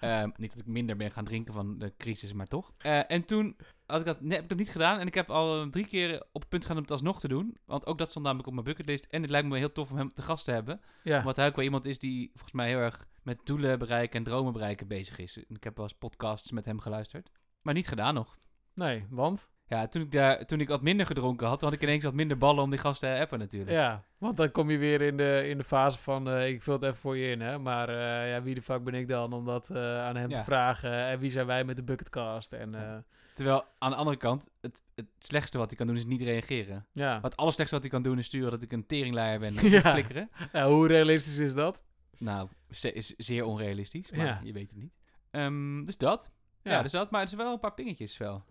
[0.01, 2.73] Ehm, niet dat ik minder ben gaan drinken van de crisis, maar toch.
[2.79, 3.57] Eh, en toen
[3.87, 4.99] had ik dat, nee, heb ik dat niet gedaan.
[4.99, 7.29] En ik heb al eh, drie keer op het punt gaan om het alsnog te
[7.29, 7.57] doen.
[7.65, 9.07] Want ook dat stond namelijk op mijn bucketlist.
[9.11, 10.81] En het lijkt me heel tof om hem te gast te hebben.
[11.03, 11.19] Ja.
[11.19, 14.25] Omdat hij ook wel iemand is die volgens mij heel erg met doelen bereiken en
[14.25, 15.37] dromen bereiken bezig is.
[15.37, 17.31] En ik heb wel eens podcasts met hem geluisterd.
[17.63, 18.39] Maar niet gedaan nog.
[18.75, 19.51] Nee, want?
[19.69, 22.39] Ja, toen ik, daar, toen ik wat minder gedronken had, had ik ineens wat minder
[22.39, 23.71] ballen om die gasten te appen natuurlijk.
[23.73, 26.73] Ja, want dan kom je weer in de, in de fase van eh, ik vul
[26.75, 27.59] het even voor je in, hè.
[27.59, 30.39] Maar eh, ja, wie de fuck ben ik dan om dat eh, aan hem Ja.
[30.39, 30.93] te vragen?
[31.07, 32.53] En wie zijn wij met de bucketcast?
[32.53, 36.23] En Terwijl aan de andere kant, het, het slechtste wat hij kan doen is niet
[36.23, 36.87] reageren.
[36.93, 39.55] ja, Maar het allerslechtste wat hij kan doen is sturen dat ik een teringleier ben.
[39.55, 39.61] Ja.
[39.83, 39.93] Ja.
[39.93, 40.31] Flikkeren.
[40.53, 41.83] Ja, hoe realistisch is dat?
[42.19, 44.41] Nou, ze- is zeer onrealistisch, maar Ja.
[44.45, 44.93] je weet het niet.
[45.31, 46.31] Ehm, dus dat.
[46.63, 46.83] Ja.
[46.83, 47.11] dus dat.
[47.11, 48.45] Maar het is wel een paar pingetjes wel.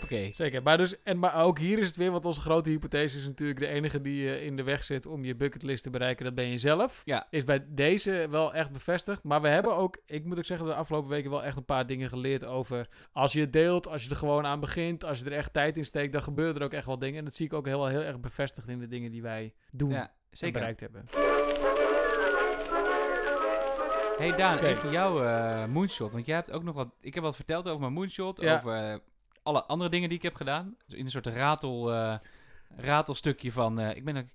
[0.00, 0.34] Hoppakee.
[0.34, 0.62] Zeker.
[0.62, 3.58] Maar, dus, en, maar ook hier is het weer, want onze grote hypothese is natuurlijk
[3.58, 6.24] de enige die eh, in de weg zit om je bucketlist te bereiken.
[6.24, 7.02] Dat ben je zelf.
[7.04, 7.26] Ja.
[7.30, 9.22] Is bij deze wel echt bevestigd.
[9.22, 11.86] Maar we hebben ook, ik moet ook zeggen, de afgelopen weken wel echt een paar
[11.86, 12.88] dingen geleerd over.
[13.12, 15.76] Als je het deelt, als je er gewoon aan begint, als je er echt tijd
[15.76, 17.18] in steekt, dan gebeuren er ook echt wel dingen.
[17.18, 19.90] En dat zie ik ook heel, heel erg bevestigd in de dingen die wij doen
[19.90, 20.58] Ja, en zeker.
[20.58, 21.04] bereikt hebben.
[24.16, 24.66] Hey Daan, Oké.
[24.66, 26.12] even jouw eh, moonshot.
[26.12, 26.88] Want jij hebt ook nog wat...
[27.00, 28.40] Ik heb wat verteld over mijn moonshot.
[28.40, 28.56] Ja.
[28.56, 28.94] Over eh,
[29.46, 30.76] alle andere dingen die ik heb gedaan.
[30.86, 32.14] Dus in een soort ratel, eh,
[32.76, 33.78] ratelstukje van...
[33.80, 34.30] eh, ik ben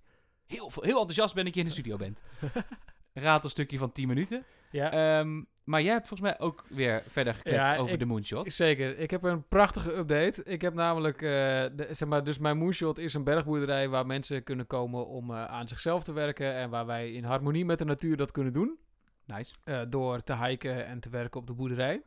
[0.47, 2.21] heel, veel- heel enthousiast ben dat je in de studio bent.
[3.13, 4.43] ratelstukje van 10 minuten.
[4.71, 8.05] Ja, Ehm, maar jij hebt volgens mij ook weer verder gekletst Ja, over ik- de
[8.05, 8.51] moonshot.
[8.53, 8.97] Zeker.
[8.99, 10.43] Ik heb een prachtige update.
[10.43, 14.43] Ik heb namelijk, eh, de, zeg maar, dus mijn moonshot is een bergboerderij waar mensen
[14.43, 18.17] kunnen komen om aan zichzelf te werken en waar wij in harmonie met de natuur
[18.17, 18.77] dat kunnen doen.
[19.25, 19.53] Nice.
[19.89, 22.01] door te hiken en te werken op de boerderij.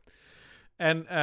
[0.77, 1.17] En eh,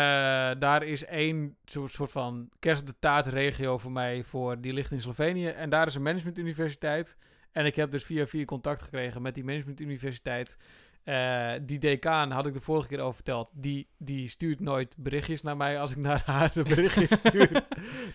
[0.60, 4.92] daar is één soort, van kerst op de taart regio voor mij voor, die ligt
[4.92, 5.48] in Slovenië.
[5.48, 7.16] En daar is een managementuniversiteit.
[7.52, 10.58] En ik heb dus via via contact gekregen met die managementuniversiteit.
[11.04, 15.42] Eh die decaan, had ik de vorige keer over verteld, die, die stuurt nooit berichtjes
[15.42, 17.66] naar mij als ik naar haar berichtjes stuur.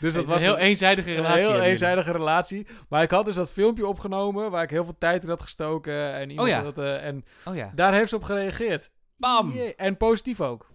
[0.01, 1.33] dus dat was een heel een- eenzijdige een relatie.
[1.39, 1.69] heel hebben jullie.
[1.69, 2.67] eenzijdige relatie.
[2.89, 6.13] Maar ik had dus dat filmpje opgenomen waar ik heel veel tijd in had gestoken.
[6.13, 6.83] En iemand Oh ja.
[6.99, 7.73] eh, en Oh ja.
[7.75, 8.91] daar heeft ze op gereageerd.
[9.17, 9.53] Bam!
[9.77, 10.75] En positief ook.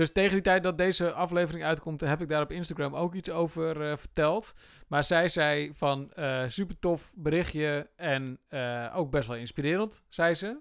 [0.00, 3.30] Dus tegen die tijd dat deze aflevering uitkomt, heb ik daar op Instagram ook iets
[3.30, 4.54] over eh, verteld.
[4.88, 10.34] Maar zij zei van eh super tof berichtje en eh, ook best wel inspirerend, zei
[10.34, 10.60] ze.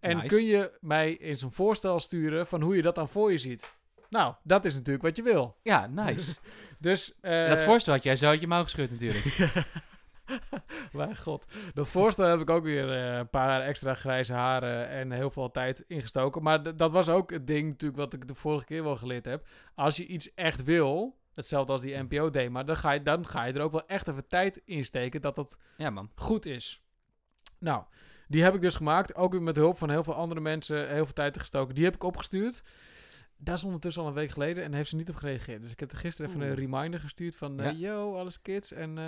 [0.00, 0.28] En Nice.
[0.28, 3.72] kun je mij eens een voorstel sturen van hoe je dat dan voor je ziet?
[4.10, 5.56] Nou, dat is natuurlijk wat je wil.
[5.62, 6.36] Ja, nice.
[6.78, 9.24] Dus, dat voorstel had jij zo uit je mouw geschud natuurlijk.
[10.92, 11.44] Mijn god.
[11.74, 15.50] Dat voorstel heb ik ook weer eh, een paar extra grijze haren en heel veel
[15.50, 16.42] tijd ingestoken.
[16.42, 19.46] Maar dat was ook het ding natuurlijk wat ik de vorige keer wel geleerd heb.
[19.74, 23.26] Als je iets echt wil, hetzelfde als die NPO deed, maar dan ga, je, dan
[23.26, 26.10] ga je er ook wel echt even tijd in steken dat dat ja, man.
[26.14, 26.82] goed is.
[27.58, 27.82] Nou,
[28.28, 29.14] die heb ik dus gemaakt.
[29.14, 31.74] Ook weer met hulp van heel veel andere mensen heel veel tijd in gestoken.
[31.74, 32.62] Die heb ik opgestuurd.
[33.38, 35.62] Dat is ondertussen al een week geleden en heeft ze niet op gereageerd.
[35.62, 36.50] Dus ik heb er gisteren even Oeh.
[36.50, 37.60] een reminder gestuurd van...
[37.60, 37.88] eh, Ja.
[37.88, 38.72] yo, alles kids.
[38.72, 39.04] En eh,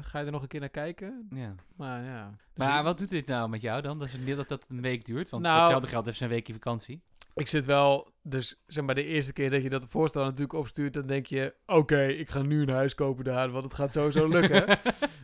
[0.00, 1.28] ga je er nog een keer naar kijken?
[1.34, 1.54] Ja.
[1.76, 2.28] Maar ja.
[2.30, 3.98] Dus Maar ik- wat doet dit nou met jou dan?
[3.98, 5.30] Dat, is niet dat dat een week duurt?
[5.30, 7.02] Want Nou- voor hetzelfde geld heeft ze een weekje vakantie.
[7.34, 8.12] Ik zit wel...
[8.22, 10.92] Dus zeg maar de eerste keer dat je dat voorstel natuurlijk opstuurt...
[10.94, 11.54] dan denk je...
[11.66, 13.50] Oké, ik ga nu een huis kopen daar.
[13.50, 14.78] Want het gaat sowieso lukken.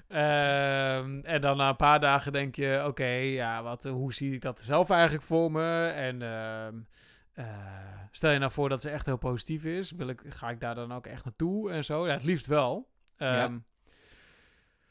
[0.09, 2.83] Ehm, en dan na een paar dagen denk je...
[2.87, 5.87] Oké, ja, wat, hoe zie ik dat zelf eigenlijk voor me?
[5.87, 6.23] En...
[6.23, 6.75] ehm,
[7.33, 7.47] eh,
[8.11, 9.91] stel je nou voor dat ze echt heel positief is.
[9.91, 12.07] Wil ik, ga ik daar dan ook echt naartoe en zo?
[12.07, 12.89] Ja, het liefst wel.
[13.17, 13.43] Ja.
[13.45, 13.59] Ehm,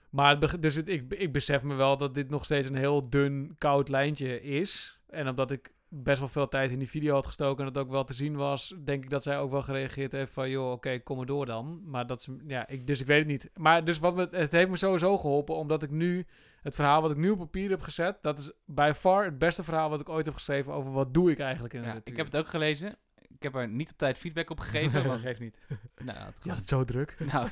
[0.09, 2.75] Maar het beg- dus het, ik, ik besef me wel dat dit nog steeds een
[2.75, 4.99] heel dun, koud lijntje is.
[5.09, 7.89] En omdat ik best wel veel tijd in die video had gestoken en het ook
[7.91, 10.99] wel te zien was, denk ik dat zij ook wel gereageerd heeft van, joh, oké,
[10.99, 11.81] kom maar door dan.
[11.85, 13.49] Maar dat ze, ja, ik, dus ik weet het niet.
[13.55, 16.25] Maar dus wat me, het heeft me sowieso geholpen, omdat ik nu,
[16.61, 19.63] het verhaal wat ik nu op papier heb gezet, dat is by far het beste
[19.63, 22.11] verhaal wat ik ooit heb geschreven over wat doe ik eigenlijk in de Ja, natuur.
[22.11, 22.97] ik heb het ook gelezen.
[23.15, 25.07] Ik heb er niet op tijd feedback op gegeven.
[25.07, 25.57] want, geeft niet.
[26.05, 27.15] nou, het Ja, het zo druk.
[27.31, 27.49] nou,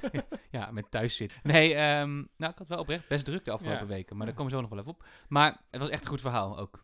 [0.52, 1.40] ja, met thuis zitten.
[1.44, 3.94] Nee, ehm, nou, ik had wel oprecht best druk de afgelopen Ja.
[3.94, 4.18] weken.
[4.18, 5.06] Maar daar komen we zo nog wel even op.
[5.28, 6.72] Maar het was echt een goed verhaal ook.
[6.72, 6.82] Dat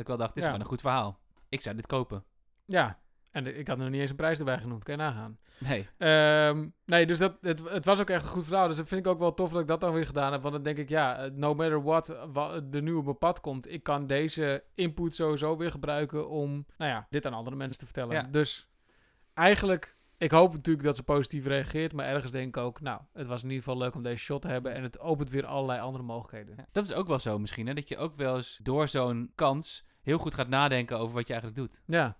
[0.00, 0.48] ik wel dacht, dit is Ja.
[0.48, 1.18] gewoon een goed verhaal.
[1.48, 2.24] Ik zou dit kopen.
[2.64, 2.98] Ja,
[3.36, 5.38] en de- ik had nog niet eens een prijs erbij genoemd, kan je nagaan.
[5.58, 5.88] Nee.
[5.98, 8.68] Ehm, nee, dus dat, het, het was ook echt een goed verhaal.
[8.68, 10.42] Dus dat vind ik ook wel tof dat ik dat dan weer gedaan heb.
[10.42, 13.18] Want dan denk ik, ja, eh, no matter what eh, wa- er nu op mijn
[13.18, 17.56] pad komt, ik kan deze input sowieso weer gebruiken om, nou ja, dit aan andere
[17.56, 18.14] mensen te vertellen.
[18.14, 18.22] Ja.
[18.22, 18.68] Dus
[19.34, 21.92] eigenlijk, ik hoop natuurlijk dat ze positief reageert.
[21.92, 24.42] Maar ergens denk ik ook, nou, het was in ieder geval leuk om deze shot
[24.42, 24.74] te hebben.
[24.74, 26.54] En het opent weer allerlei andere mogelijkheden.
[26.56, 27.74] Ja, dat is ook wel zo misschien, hè?
[27.74, 31.32] Dat je ook wel eens door zo'n kans heel goed gaat nadenken over wat je
[31.32, 31.80] eigenlijk doet.
[31.86, 32.16] Ja,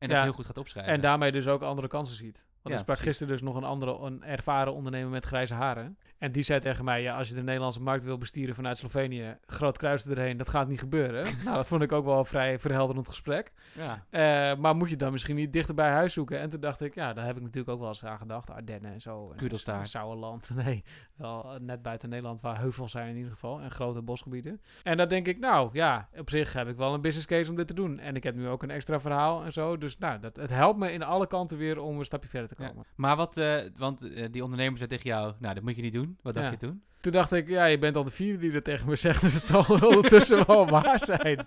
[0.00, 0.14] En Ja.
[0.14, 0.92] dat heel goed gaat opschrijven.
[0.92, 2.42] en daarmee dus ook andere kansen ziet.
[2.62, 3.04] Want ik sprak precies.
[3.04, 5.98] gisteren dus nog een andere, een ervaren ondernemer met grijze haren.
[6.18, 9.36] En die zei tegen mij, ja, als je de Nederlandse markt wil bestieren vanuit Slovenië,
[9.46, 11.24] groot kruis erheen, dat gaat niet gebeuren.
[11.44, 13.52] nou, dat vond ik ook wel een vrij verhelderend gesprek.
[13.74, 14.04] Ja.
[14.10, 16.40] Eh, maar moet je dan misschien niet dichter bij huis zoeken?
[16.40, 18.50] En toen dacht ik, ja, daar heb ik natuurlijk ook wel eens aan gedacht.
[18.50, 19.32] Ardennen en zo.
[19.36, 19.88] Kudelstaart.
[19.88, 20.48] Sauerland.
[20.60, 20.84] Nee,
[21.16, 23.60] wel eh, net buiten Nederland waar heuvels zijn in ieder geval.
[23.60, 24.60] En grote bosgebieden.
[24.82, 27.56] En dan denk ik, nou ja, op zich heb ik wel een business case om
[27.56, 27.98] dit te doen.
[27.98, 29.78] En ik heb nu ook een extra verhaal en zo.
[29.78, 32.62] Dus nou, dat, het helpt me in alle kanten weer om een stapje verder te
[32.62, 32.68] Ja.
[32.68, 32.84] komen.
[32.94, 35.92] Maar wat, eh, want eh, die ondernemer zei tegen jou, nou, dat moet je niet
[35.92, 36.18] doen.
[36.22, 36.82] Wat dacht je toen?
[37.00, 39.34] Toen dacht ik, ja, je bent al de vierde die dat tegen me zegt, dus
[39.34, 41.46] het zal ondertussen wel waar zijn.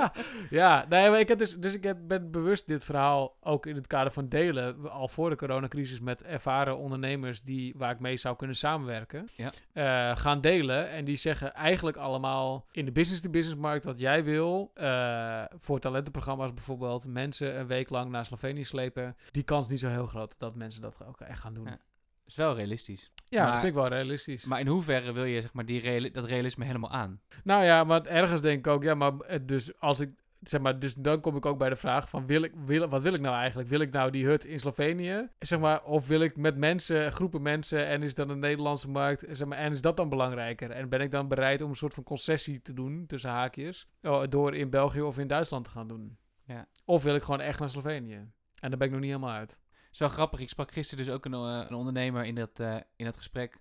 [0.50, 3.74] ja, nee, maar ik heb dus, dus ik heb, ben bewust dit verhaal ook in
[3.74, 8.16] het kader van delen, al voor de coronacrisis met ervaren ondernemers die, waar ik mee
[8.16, 9.50] zou kunnen samenwerken, Ja.
[9.72, 10.90] eh, gaan delen.
[10.90, 16.54] En die zeggen eigenlijk allemaal in de business-to-business markt wat jij wil, eh, voor talentenprogramma's
[16.54, 20.34] bijvoorbeeld, mensen een week lang naar Slovenië slepen, die kans is niet zo heel groot
[20.38, 21.64] dat mensen dat ook echt gaan doen.
[21.66, 21.78] Ja.
[22.24, 23.10] Ja, is wel realistisch.
[23.28, 24.44] dat Maar- vind ik wel realistisch.
[24.44, 27.20] Maar in hoeverre wil je zeg maar, die reali- dat realisme helemaal aan?
[27.44, 30.10] Nou ja, maar ergens denk ik ook, ja, maar eh, dus als ik,
[30.40, 33.02] zeg maar, dus dan kom ik ook bij de vraag van, wil ik, wil, wat
[33.02, 33.68] wil ik nou eigenlijk?
[33.68, 37.42] Wil ik nou die hut in Slovenië, zeg maar, of wil ik met mensen, groepen
[37.42, 40.70] mensen, en is dan een Nederlandse markt, zeg maar, en is dat dan belangrijker?
[40.70, 44.22] En ben ik dan bereid om een soort van concessie te doen, tussen haakjes, oh,
[44.28, 46.16] door in België of in Duitsland te gaan doen?
[46.46, 46.66] Ja.
[46.84, 48.14] Of wil ik gewoon echt naar Slovenië?
[48.60, 49.58] En daar ben ik nog niet helemaal uit.
[49.94, 50.40] Is wel grappig.
[50.40, 53.60] Ik sprak gisteren dus ook een, eh, een ondernemer in dat, eh, in dat gesprek.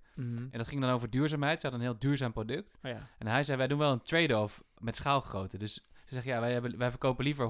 [0.52, 1.62] En dat ging dan over duurzaamheid.
[1.62, 2.78] Ze hadden een heel duurzaam product.
[2.84, 3.10] Oh ja.
[3.18, 5.58] En hij zei, wij doen wel een trade-off met schaalgrootte.
[5.58, 7.46] Dus ze zeggen, ja, wij, hebben, wij verkopen liever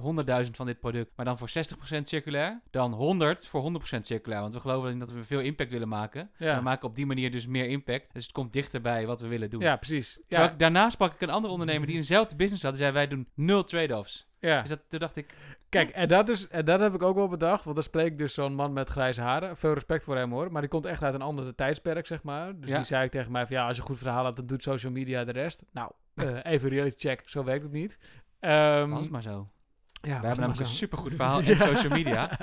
[0.46, 4.42] 100.000 van dit product, maar dan voor 60% circulair, dan 100 voor 100% circulair.
[4.42, 6.30] Want we geloven in dat we veel impact willen maken.
[6.38, 6.58] Ja.
[6.58, 8.14] We maken op die manier dus meer impact.
[8.14, 9.62] Dus het komt dichter bij wat we willen doen.
[9.62, 10.20] ja, precies.
[10.28, 12.72] Ja, ik, daarna sprak ik een andere ondernemer die in dezelfde business had.
[12.72, 14.32] Die zei, wij doen nul trade-offs.
[14.50, 14.60] Ja.
[14.60, 15.34] Dus dat, toen dacht ik,
[15.70, 17.64] Kijk, en dat, is, en dat heb ik ook wel bedacht.
[17.64, 19.58] Want dan spreekt dus zo'n man met grijze haren.
[19.58, 20.52] Veel respect voor hem hoor.
[20.52, 22.60] Maar die komt echt uit een andere tijdsperk, zeg maar.
[22.60, 22.76] Dus Ja.
[22.76, 24.64] die zei ik tegen mij van ja, als je een goed verhaal hebt, dan doet
[24.64, 25.64] social media de rest.
[25.72, 27.22] Nou, eh, even reality check.
[27.26, 27.98] Zo werkt het niet.
[28.40, 29.50] Ehm, was maar zo.
[30.08, 32.40] Ja, we hebben namelijk een supergoed verhaal in social media.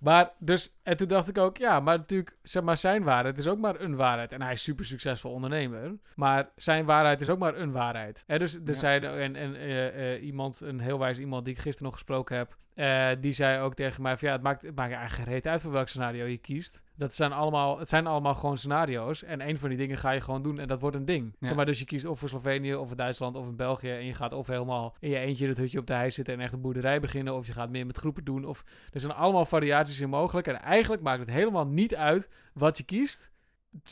[0.00, 3.46] maar dus, en toen dacht ik ook, ja, maar natuurlijk, zeg maar, zijn waarheid is
[3.46, 4.32] ook maar een waarheid.
[4.32, 5.98] En hij is super succesvol ondernemer.
[6.14, 8.24] Maar zijn waarheid is ook maar een waarheid.
[8.26, 8.72] Hè, dus er Ja.
[8.72, 12.36] zei en, en eh, eh, iemand, een heel wijs iemand die ik gisteren nog gesproken
[12.36, 15.34] heb, eh, die zei ook tegen mij van ja, het maakt, het maakt eigenlijk geen
[15.34, 16.82] reet uit voor welk scenario je kiest.
[17.00, 19.22] Dat zijn allemaal, het zijn allemaal gewoon scenario's.
[19.22, 21.36] En een van die dingen ga je gewoon doen en dat wordt een ding.
[21.38, 21.46] Ja.
[21.46, 23.90] Zeg maar, dus je kiest of voor Slovenië of voor Duitsland of in België.
[23.90, 26.40] En je gaat of helemaal in je eentje het hutje op de hei zitten en
[26.40, 27.34] echt een boerderij beginnen.
[27.34, 28.44] Of je gaat meer met groepen doen.
[28.44, 30.46] Of er zijn allemaal variaties in mogelijk.
[30.46, 33.30] En eigenlijk maakt het helemaal niet uit wat je kiest.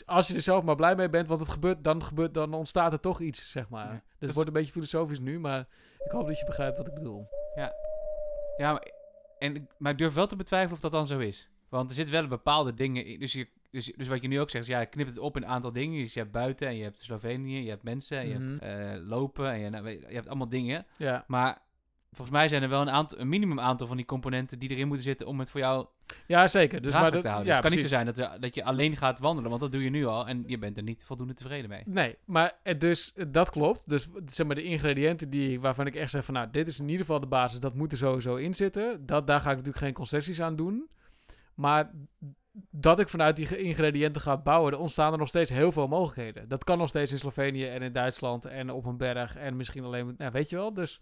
[0.05, 2.92] Als je er zelf maar blij mee bent, want het gebeurt, dan, gebeurt, dan ontstaat
[2.92, 3.87] er toch iets, zeg maar.
[3.87, 3.92] Ja.
[3.92, 5.66] Dus Dat het wordt een beetje filosofisch nu, maar
[6.05, 7.29] ik hoop dat je begrijpt wat ik bedoel.
[8.57, 8.90] Ja, maar,
[9.38, 11.49] en, maar ik durf wel te betwijfelen of dat dan zo is.
[11.68, 13.18] Want er zitten wel bepaalde dingen in.
[13.20, 15.42] Dus, je, dus, dus wat je nu ook zegt, ja, je knipt het op in
[15.42, 16.02] een aantal dingen.
[16.02, 18.48] Dus je hebt buiten en je hebt Slovenië, je hebt mensen, en je Mhm.
[18.61, 20.87] hebt eh, lopen en je, nou, je hebt allemaal dingen.
[20.96, 21.59] Ja, Maar
[22.11, 24.87] volgens mij zijn er wel een, aantal, een minimum aantal van die componenten die erin
[24.87, 25.87] moeten zitten om het voor jou
[26.26, 26.83] Ja, zeker.
[26.83, 28.96] Dus, maar dat, ja, dus het kan niet zo zijn dat, we- dat je alleen
[28.96, 31.68] gaat wandelen, want dat doe je nu al en je bent er niet voldoende tevreden
[31.70, 31.83] mee.
[31.87, 33.81] Nee, maar eh, dus eh, dat klopt.
[33.85, 36.85] Dus zeg maar de ingrediënten die, waarvan ik echt zeg van nou, dit is in
[36.88, 39.07] ieder geval de basis, dat moet er sowieso in zitten.
[39.07, 40.88] Dat, daar ga ik natuurlijk geen concessies aan doen.
[41.59, 41.90] Maar
[42.71, 46.49] dat ik vanuit die ingrediënten ga bouwen, er ontstaan er nog steeds heel veel mogelijkheden.
[46.49, 49.85] Dat kan nog steeds in Slovenië en in Duitsland en op een berg en misschien
[49.85, 50.75] alleen, nou, weet je wel.
[50.75, 51.01] Dus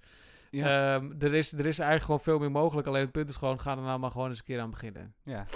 [0.50, 2.86] ehm, er, is, er is eigenlijk gewoon veel meer mogelijk.
[2.86, 5.14] Alleen het punt is gewoon, ga er nou maar gewoon eens een keer aan beginnen.
[5.22, 5.46] Ja.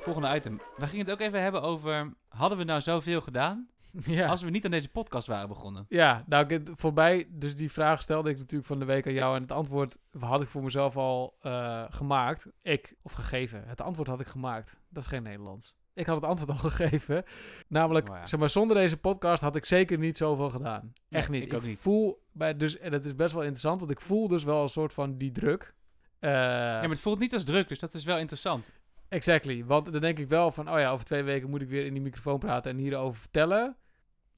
[0.00, 0.60] Volgende item.
[0.76, 3.68] We gingen het ook even hebben over, hadden we nou zoveel gedaan
[4.04, 4.26] ja.
[4.26, 5.86] als we niet aan deze podcast waren begonnen?
[5.88, 9.36] Ja, nou, ik, dus die vraag stelde ik natuurlijk van de week aan jou.
[9.36, 12.46] En het antwoord had ik voor mezelf al eh, gemaakt.
[12.62, 13.64] Ik, of gegeven.
[13.66, 14.80] Het antwoord had ik gemaakt.
[14.88, 15.76] Dat is geen Nederlands.
[15.94, 17.24] Ik had het antwoord al gegeven.
[17.68, 18.26] Namelijk, Oh ja.
[18.26, 20.92] zeg maar, zonder deze podcast had ik zeker niet zoveel gedaan.
[21.08, 21.48] Echt Nee, niet.
[21.48, 21.78] ik ook niet.
[21.78, 24.68] voel, bij, dus, en het is best wel interessant, want ik voel dus wel een
[24.68, 25.74] soort van die druk.
[26.18, 28.70] Eh, Ja, maar het voelt niet als druk, dus dat is wel interessant.
[29.08, 29.64] Exactly.
[29.64, 31.92] Want dan denk ik wel van, oh ja, over twee weken moet ik weer in
[31.92, 33.76] die microfoon praten en hierover vertellen.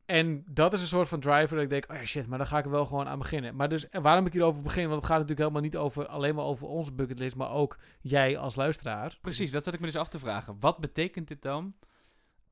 [0.08, 2.46] En dat is een soort van driver dat ik denk, oh ja, shit, maar dan
[2.46, 3.56] ga ik er wel gewoon aan beginnen.
[3.56, 6.34] Maar dus, en waarom ik hierover begin, want het gaat natuurlijk helemaal niet over, alleen
[6.34, 9.18] maar over onze bucketlist, maar ook jij als luisteraar.
[9.20, 10.56] Precies, dat zat ik me dus af te vragen.
[10.60, 11.74] Wat betekent dit dan?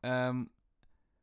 [0.00, 0.44] Ehm,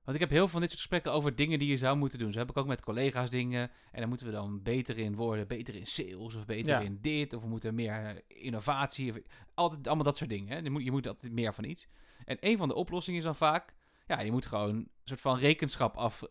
[0.03, 2.19] want ik heb heel veel van dit soort gesprekken over dingen die je zou moeten
[2.19, 2.31] doen.
[2.31, 3.71] Zo heb ik ook met collega's dingen.
[3.91, 5.47] En dan moeten we dan beter in worden.
[5.47, 6.79] Beter in sales of beter Ja.
[6.79, 7.33] in dit.
[7.33, 9.11] Of we moeten meer eh, innovatie.
[9.11, 9.17] Of,
[9.53, 10.53] altijd allemaal dat soort dingen.
[10.53, 10.59] Hè.
[10.59, 11.87] Je, moet, je moet altijd meer van iets.
[12.25, 13.73] En een van de oplossingen is dan vaak...
[14.05, 16.21] Ja, je moet gewoon een soort van rekenschap af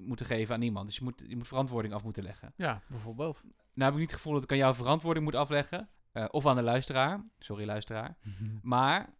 [0.00, 0.86] moeten geven aan iemand.
[0.86, 2.52] Dus je moet, je moet verantwoording af moeten leggen.
[2.56, 3.40] Ja, bijvoorbeeld.
[3.42, 5.88] Nou heb ik niet het gevoel dat ik aan jou verantwoording moet afleggen.
[6.12, 7.24] eh, of aan de luisteraar.
[7.38, 8.16] Sorry, luisteraar.
[8.62, 9.14] Maar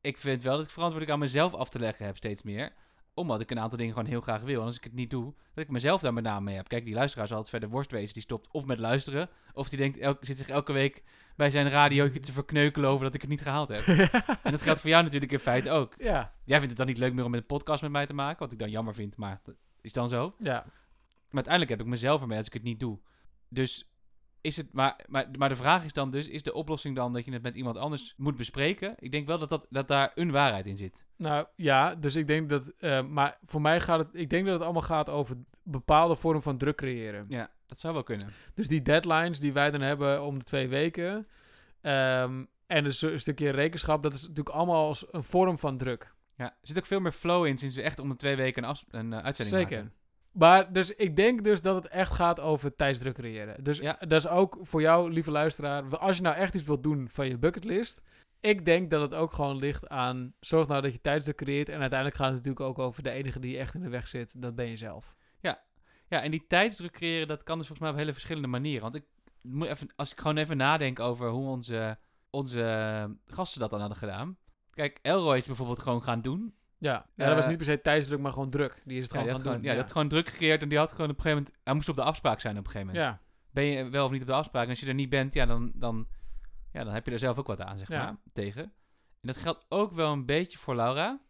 [0.00, 2.72] ik vind wel dat ik verantwoording aan mezelf af te leggen heb steeds meer.
[3.16, 4.60] Omdat ik een aantal dingen gewoon heel graag wil.
[4.60, 6.68] En als ik het niet doe, dat ik mezelf daar met name mee heb.
[6.68, 8.14] Kijk, die luisteraar zal het verder worst wezen.
[8.14, 9.28] Die stopt of met luisteren.
[9.52, 11.02] Of die denkt, elke, zit zich elke week
[11.36, 13.86] bij zijn radiootje te verkneukelen over dat ik het niet gehaald heb.
[14.42, 15.94] en dat geldt voor jou natuurlijk in feite ook.
[15.98, 18.38] ja, Jij vindt het dan niet leuk meer om een podcast met mij te maken.
[18.38, 20.34] Wat ik dan jammer vind, maar dat is dan zo.
[20.38, 20.64] ja.
[21.26, 22.98] Maar uiteindelijk heb ik mezelf ermee als ik het niet doe.
[23.48, 23.90] Dus
[24.46, 24.72] is het.
[24.72, 27.42] Maar, maar, maar de vraag is dan dus: is de oplossing dan dat je het
[27.42, 28.94] met iemand anders moet bespreken?
[28.98, 30.96] Ik denk wel dat, dat, dat daar een waarheid in zit.
[31.16, 34.54] Nou ja, dus ik denk dat, eh, maar voor mij gaat het, ik denk dat
[34.54, 37.24] het allemaal gaat over bepaalde vorm van druk creëren.
[37.28, 38.28] Ja, dat zou wel kunnen.
[38.54, 41.26] Dus die deadlines die wij dan hebben om de twee weken.
[41.80, 46.14] ehm, en dus een stukje rekenschap, dat is natuurlijk allemaal als een vorm van druk.
[46.36, 48.64] Ja, er zit ook veel meer flow in sinds we echt om de twee weken
[48.64, 49.76] een, een eh, uitzending Zeker.
[49.76, 49.94] maken.
[50.38, 53.64] Maar dus ik denk dus dat het echt gaat over tijdsdruk creëren.
[53.64, 53.96] Dus Ja.
[53.98, 55.98] dat is ook voor jou, lieve luisteraar.
[55.98, 58.02] Als je nou echt iets wilt doen van je bucketlist.
[58.40, 60.34] Ik denk dat het ook gewoon ligt aan.
[60.40, 61.68] Zorg nou dat je tijdsdruk creëert.
[61.68, 64.42] En uiteindelijk gaat het natuurlijk ook over de enige die echt in de weg zit.
[64.42, 65.14] Dat ben je zelf.
[66.08, 68.82] Ja, en die tijdsdruk creëren, dat kan dus volgens mij op hele verschillende manieren.
[68.82, 69.04] Want ik
[69.42, 71.98] moet even, als ik gewoon even nadenk over hoe onze,
[72.30, 74.38] onze gasten dat dan hadden gedaan.
[74.70, 76.54] Kijk, Elroy is bijvoorbeeld gewoon gaan doen.
[76.78, 78.82] Ja, ja dat was Eh, niet per se tijdsdruk, maar gewoon druk.
[78.84, 79.72] Die is het Ja, gewoon had gaan gewoon, doen.
[79.74, 81.64] ja, had gewoon druk gecreëerd en die had gewoon op een gegeven moment...
[81.64, 83.06] Hij moest op de afspraak zijn op een gegeven moment.
[83.06, 83.20] ja.
[83.50, 84.64] ben je wel of niet op de afspraak.
[84.64, 86.06] En als je er niet bent, ja, dan, dan,
[86.72, 88.04] ja, dan heb je er zelf ook wat aan, zeg Ja.
[88.04, 88.62] maar, tegen.
[88.62, 91.20] En dat geldt ook wel een beetje voor Laura.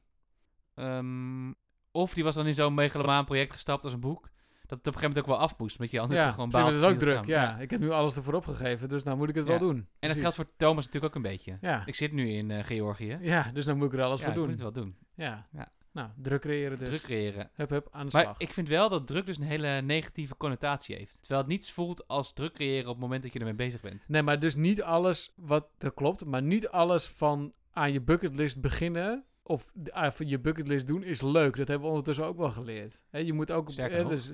[0.75, 1.53] Ehm,
[1.91, 4.31] of die was dan in zo'n megalomaan project gestapt als een boek.
[4.67, 5.79] Dat het op een gegeven moment ook wel afmoest.
[5.79, 7.27] Met je anders Ja, gewoon maar baalt dat is ook dat druk.
[7.27, 7.59] Ja.
[7.59, 9.61] ik heb nu alles ervoor opgegeven, dus nou moet ik het wel Ja.
[9.61, 9.89] doen.
[9.99, 11.59] En dat geldt voor Thomas natuurlijk ook een beetje.
[11.61, 11.83] Ja.
[11.87, 13.19] Ik zit nu in eh, Georgië.
[13.21, 14.49] ja, dus dan moet ik er alles ja, voor ik doen.
[14.49, 14.97] moet het wel doen.
[15.17, 15.47] Ja.
[15.53, 15.73] Ja.
[15.93, 16.89] Nou, druk creëren dus.
[16.89, 17.51] Druk creëren.
[17.55, 18.39] Hup, hup, aan de Maar slag.
[18.39, 21.19] ik vind wel dat druk dus een hele negatieve connotatie heeft.
[21.21, 24.05] Terwijl het niets voelt als druk creëren op het moment dat je ermee bezig bent.
[24.09, 28.61] Nee, maar dus niet alles wat dat klopt, maar niet alles van aan je bucketlist
[28.61, 31.57] beginnen of van je bucketlist doen is leuk.
[31.57, 33.03] Dat hebben we ondertussen ook wel geleerd.
[33.11, 34.31] Hè, je moet ook, Sterker dus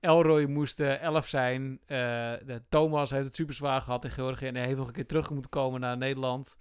[0.00, 1.78] Elroy moest eh, 11 zijn.
[1.86, 1.96] eh,
[2.46, 5.06] de Thomas heeft het super zwaar gehad in Georgië en hij heeft nog een keer
[5.06, 6.56] terug moeten komen naar Nederland.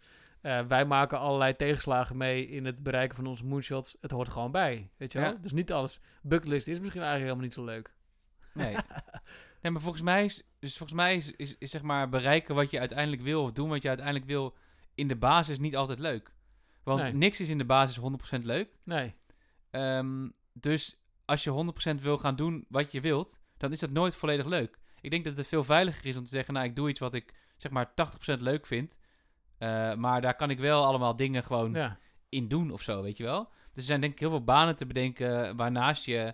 [0.47, 3.97] Eh, wij maken allerlei tegenslagen mee in het bereiken van onze moonshots.
[4.01, 5.29] Het hoort gewoon bij, weet je wel?
[5.29, 5.37] Ja.
[5.41, 5.99] Dus niet alles.
[6.21, 7.93] Bucketlist is misschien eigenlijk helemaal niet zo leuk.
[8.53, 8.75] Nee.
[9.61, 12.71] nee, maar volgens mij is, dus volgens mij is, is, is zeg maar bereiken wat
[12.71, 14.55] je uiteindelijk wil of doen wat je uiteindelijk wil
[14.95, 16.33] in de basis niet altijd leuk.
[16.83, 17.13] Want Nee.
[17.13, 17.99] niks is in de basis
[18.39, 18.69] 100% leuk.
[18.83, 19.13] Nee,
[19.71, 24.15] Ehm, dus als je 100% wil gaan doen wat je wilt, dan is dat nooit
[24.15, 24.79] volledig leuk.
[25.01, 27.13] Ik denk dat het veel veiliger is om te zeggen, nou ik doe iets wat
[27.13, 28.97] ik zeg maar 80% leuk vind.
[29.57, 31.97] Eh, maar daar kan ik wel allemaal dingen gewoon ja.
[32.29, 33.43] in doen of zo, weet je wel.
[33.43, 36.33] Dus er zijn denk ik heel veel banen te bedenken waarnaast je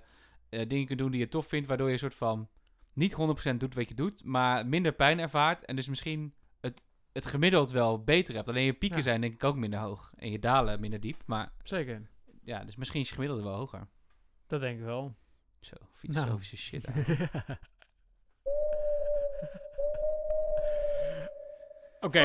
[0.49, 2.49] eh, dingen kunt doen die je tof vindt, waardoor je een soort van
[2.93, 3.15] niet
[3.51, 7.71] 100% doet wat je doet, maar minder pijn ervaart en dus misschien het, het gemiddeld
[7.71, 8.47] wel beter hebt.
[8.47, 9.03] Alleen je pieken Ja.
[9.03, 12.09] zijn denk ik ook minder hoog en je dalen minder diep, maar zeker.
[12.43, 13.87] ja, dus misschien is je gemiddelde wel hoger.
[14.47, 15.15] Dat denk ik wel.
[15.59, 16.87] Zo, filosofische shit.
[22.01, 22.21] Oké.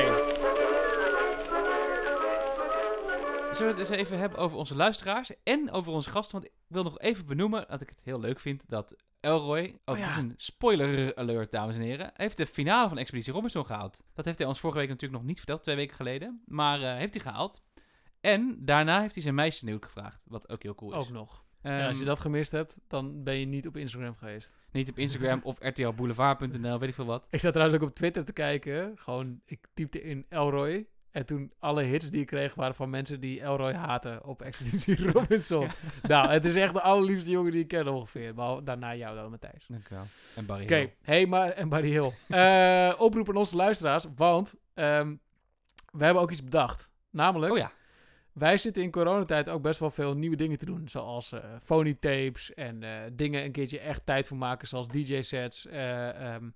[3.51, 6.31] Zullen we het eens even hebben over onze luisteraars en over onze gasten?
[6.39, 9.95] Want ik wil nog even benoemen dat ik het heel leuk vind dat Elroy, ook
[9.95, 10.09] Oh ja.
[10.11, 14.01] is een spoiler alert dames en heren, heeft de finale van Expeditie Robinson gehaald.
[14.13, 16.41] Dat heeft hij ons vorige week natuurlijk nog niet verteld, twee weken geleden.
[16.45, 17.61] Maar eh, heeft hij gehaald.
[18.21, 20.97] En daarna heeft hij zijn meisje nieuw gevraagd, wat ook heel cool is.
[20.97, 21.43] Ook nog.
[21.63, 24.53] Ja, als je Ehm, dat gemist hebt, dan ben je niet op Instagram geweest.
[24.71, 27.27] Niet op Instagram of rtlboulevard.nl, weet ik veel wat.
[27.29, 28.91] Ik zat trouwens ook op Twitter te kijken.
[28.95, 30.87] Gewoon, ik typte in Elroy.
[31.11, 35.11] En toen alle hits die ik kreeg waren van mensen die Elroy haten op Expeditie
[35.11, 35.67] Robinson.
[36.01, 38.33] Nou, het is echt de allerliefste jongen die ik ken ongeveer.
[38.35, 39.65] Maar daarna jou dan, Matthijs.
[39.67, 40.05] Dank u wel.
[40.35, 42.11] En Barry Oké, hey, maar en Barry Hill.
[42.27, 45.15] Eh oproep aan onze luisteraars, want ehm,
[45.91, 46.89] we hebben ook iets bedacht.
[47.11, 47.71] Namelijk, Oh ja.
[48.33, 50.87] wij zitten in coronatijd ook best wel veel nieuwe dingen te doen.
[50.87, 55.65] Zoals eh phony tapes en eh, dingen een keertje echt tijd voor maken, zoals DJ-sets.
[55.67, 56.49] eh, ehm,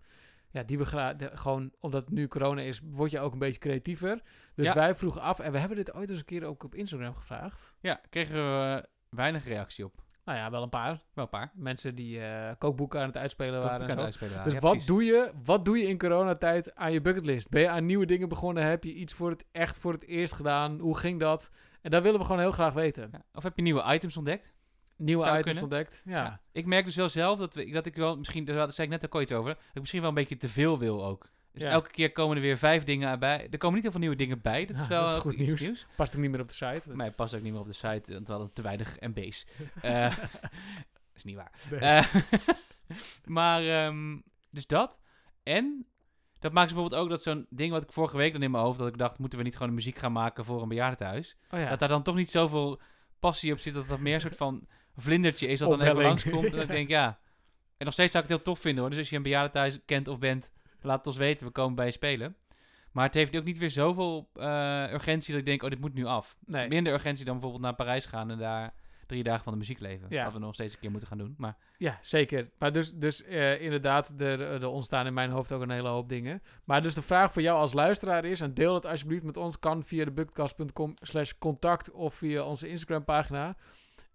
[0.53, 3.59] ja, die we graag, gewoon omdat het nu corona is, word je ook een beetje
[3.59, 4.21] creatiever.
[4.55, 4.73] Dus Ja.
[4.73, 7.73] wij vroegen af, en we hebben dit ooit eens een keer ook op Instagram gevraagd.
[7.79, 10.01] Ja, kregen we weinig reactie op.
[10.25, 11.01] Nou ja, wel een paar.
[11.13, 11.51] Wel een paar.
[11.53, 13.87] Mensen die eh, kookboeken aan het uitspelen waren.
[13.87, 14.03] En zo.
[14.03, 14.45] uitspelen waren.
[14.45, 14.87] Dus Ja, wat, precies.
[14.87, 17.49] doe je, wat doe je in coronatijd aan je bucketlist?
[17.49, 18.65] Ben je aan nieuwe dingen begonnen?
[18.65, 20.79] Heb je iets voor het echt voor het eerst gedaan?
[20.79, 21.49] Hoe ging dat?
[21.81, 23.09] En dat willen we gewoon heel graag weten.
[23.11, 23.21] Ja.
[23.33, 24.53] Of heb je nieuwe items ontdekt?
[24.95, 25.63] Nieuwe items kunnen.
[25.63, 26.01] ontdekt.
[26.05, 26.41] Ja.
[26.51, 29.05] Ik merk dus wel zelf dat, we, dat ik wel misschien, daar zei ik net
[29.05, 31.31] ook al iets over, dat ik misschien wel een beetje te veel wil ook.
[31.51, 31.69] Dus Ja.
[31.69, 33.47] elke keer komen er weer vijf dingen bij.
[33.51, 34.65] Er komen niet heel veel nieuwe dingen bij.
[34.65, 35.61] Dat is wel dat is goed nieuws.
[35.61, 35.85] nieuws.
[35.95, 36.81] Past ook niet meer op de site.
[36.85, 39.45] Mij past ook niet meer op de site, want we hadden te weinig MB's.
[39.81, 40.17] Eh
[41.15, 41.51] is niet waar.
[41.69, 41.79] Nee.
[41.79, 42.05] Eh,
[43.25, 44.17] maar, ehm,
[44.49, 44.99] dus dat.
[45.43, 45.85] En
[46.39, 48.79] dat maakt bijvoorbeeld ook dat zo'n ding wat ik vorige week dan in mijn hoofd
[48.79, 51.37] dat ik dacht, moeten we niet gewoon muziek gaan maken voor een bejaardentehuis?
[51.49, 51.69] oh ja.
[51.69, 52.81] Dat daar dan toch niet zoveel
[53.19, 54.67] passie op zit, dat dat meer een soort van
[55.01, 56.45] vlindertje is dat dan even langskomt.
[56.45, 57.17] En dan denk ik, ja.
[57.77, 58.89] En nog steeds zou ik het heel tof vinden hoor.
[58.89, 60.51] Dus als je een bejaardentehuis kent of bent,
[60.81, 62.35] laat het ons weten, we komen bij je spelen.
[62.91, 65.93] Maar het heeft ook niet weer zoveel eh, urgentie dat ik denk, oh, dit moet
[65.93, 66.37] nu af.
[66.45, 66.67] nee.
[66.67, 68.73] Minder urgentie dan bijvoorbeeld naar Parijs gaan en daar
[69.05, 70.07] drie dagen van de muziek leven.
[70.09, 70.23] Ja.
[70.23, 71.35] Wat we nog steeds een keer moeten gaan doen.
[71.37, 72.49] Maar Ja, zeker.
[72.57, 76.09] Maar dus, dus eh, inderdaad, er, er ontstaan in mijn hoofd ook een hele hoop
[76.09, 76.41] dingen.
[76.63, 79.59] Maar dus de vraag voor jou als luisteraar is, en deel het alsjeblieft met ons,
[79.59, 80.27] kan via de
[81.01, 83.55] slash contact of via onze Instagram pagina.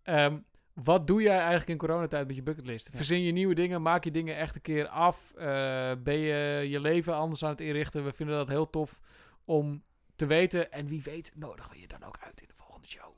[0.03, 0.39] Ehm,
[0.85, 2.89] wat doe jij eigenlijk in coronatijd met je bucketlist?
[2.91, 2.97] Ja.
[2.97, 3.83] Verzin je nieuwe dingen?
[3.83, 5.33] Maak je dingen echt een keer af?
[5.37, 8.05] Eh, ben je je leven anders aan het inrichten?
[8.05, 9.01] We vinden dat heel tof
[9.45, 9.83] om
[10.17, 10.73] te weten.
[10.73, 13.15] En wie weet nodigen we je dan ook uit in de volgende show.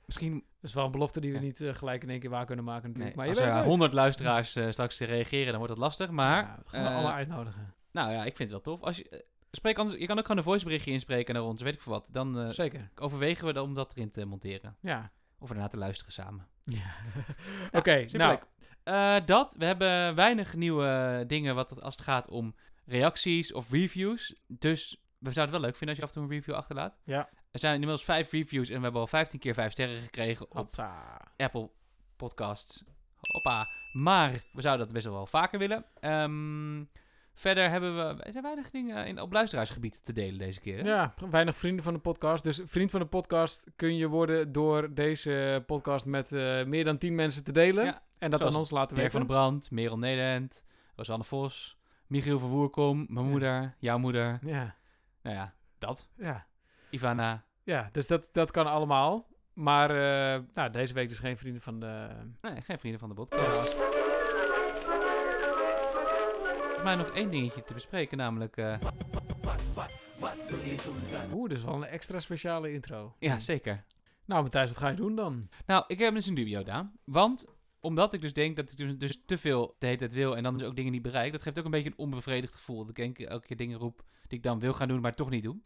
[0.05, 1.43] misschien Dat is wel een belofte die we Ja.
[1.43, 3.15] niet eh, gelijk in één keer waar kunnen maken natuurlijk.
[3.15, 3.67] nee, maar als je weet er.
[3.69, 6.09] 100 luisteraars eh, straks reageren, dan wordt het lastig.
[6.09, 7.73] Maar Ja, we gaan we allemaal uitnodigen.
[7.91, 8.85] nou ja, ik vind het wel tof.
[8.85, 11.81] Als je, spreek anders, je kan ook gewoon een voiceberichtje inspreken naar ons, weet ik
[11.81, 12.09] veel wat.
[12.11, 12.89] Dan Zeker.
[12.95, 14.75] overwegen we dan om dat erin te monteren.
[14.81, 15.11] Ja.
[15.39, 16.47] Of ernaar te luisteren samen.
[17.71, 18.39] Oké, nou.
[18.83, 24.35] Eh, dat, we hebben weinig nieuwe dingen wat, als het gaat om reacties of reviews.
[24.47, 26.97] Dus we zouden het wel leuk vinden als je af en toe een review achterlaat.
[27.03, 27.29] Ja.
[27.51, 30.55] Er zijn inmiddels vijf reviews en we hebben al 15 keer vijf sterren gekregen op.
[31.37, 31.69] Apple
[32.15, 32.83] Podcasts.
[33.19, 33.67] Hoppa.
[33.91, 35.85] Maar we zouden dat best wel vaker willen.
[35.99, 36.83] Ehm,
[37.39, 38.23] verder hebben we...
[38.23, 40.77] Er zijn weinig dingen in, op luisteraarsgebied te delen deze keer.
[40.83, 40.89] hè?
[40.89, 42.43] Ja, weinig vrienden van de podcast.
[42.43, 46.97] Dus vriend van de podcast kun je worden door deze podcast met eh, meer dan
[46.97, 47.85] 10 mensen te delen.
[47.85, 50.63] Ja, en dat aan ons laten Dirk van der Brand, Merel Nederland,
[50.95, 53.31] Rosanne Vos, Michiel van Woerkom, mijn Ja.
[53.31, 54.39] moeder, jouw moeder.
[54.41, 54.75] Ja,
[55.23, 56.09] Nou ja, dat.
[56.17, 56.47] ja.
[56.89, 57.43] Ivana.
[57.63, 59.27] ja dus dat, dat kan allemaal.
[59.53, 62.07] Maar eh, nou, deze week dus geen vrienden van de...
[62.41, 63.88] Nee, geen vrienden van de podcast.
[66.79, 68.57] Volgens mij nog één dingetje te bespreken, namelijk...
[68.57, 68.77] eh,
[71.33, 73.15] Oeh, dus wel een extra speciale intro.
[73.19, 73.83] ja, zeker.
[74.25, 75.49] Nou, Matthijs, wat ga je doen dan?
[75.65, 76.93] Nou, ik heb dus een dubio gedaan.
[77.03, 77.45] Want,
[77.79, 80.43] omdat ik dus denk dat ik dus, dus te veel de hele tijd wil en
[80.43, 82.85] dan dus ook dingen niet bereik, dat geeft ook een beetje een onbevredigd gevoel.
[82.85, 85.43] Dat ik elke keer dingen roep die ik dan wil gaan doen, maar toch niet
[85.43, 85.63] doen.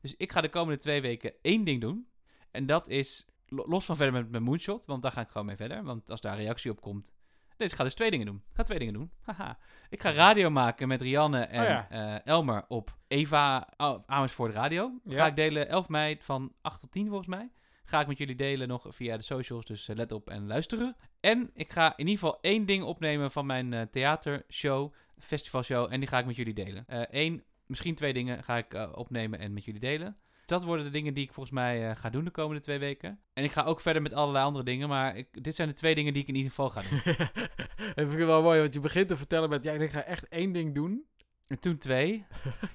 [0.00, 2.06] Dus ik ga de komende twee weken één ding doen.
[2.50, 5.46] En dat is, lo- los van verder met mijn moonshot, want daar ga ik gewoon
[5.46, 5.82] mee verder.
[5.84, 7.12] Want als daar reactie op komt...
[7.60, 8.36] Dus ik ga dus twee dingen doen.
[8.50, 9.10] Ik ga twee dingen doen.
[9.26, 9.58] Haha.
[9.88, 11.90] Ik ga radio maken met Rianne en Oh ja.
[11.90, 13.68] eh, Elmer op Eva
[14.06, 14.92] Amersfoort Radio.
[15.04, 15.16] Ja.
[15.16, 17.50] Ga ik delen 11 mei van 8 tot 10 volgens mij.
[17.84, 20.96] Ga ik met jullie delen nog via de socials, dus eh, let op en luisteren.
[21.20, 25.92] En ik ga in ieder geval één ding opnemen van mijn eh, theatershow, festivalshow.
[25.92, 26.84] En die ga ik met jullie delen.
[27.10, 30.16] Eén, misschien twee dingen ga ik opnemen en met jullie delen.
[30.50, 33.20] Dat worden de dingen die ik volgens mij eh, ga doen de komende twee weken.
[33.32, 34.88] En ik ga ook verder met allerlei andere dingen.
[34.88, 37.00] Maar ik, dit zijn de twee dingen die ik in ieder geval ga doen.
[37.94, 39.64] dat vind ik wel mooi, want je begint te vertellen met...
[39.64, 41.06] Ja, ik ga echt één ding doen.
[41.48, 42.24] En toen twee.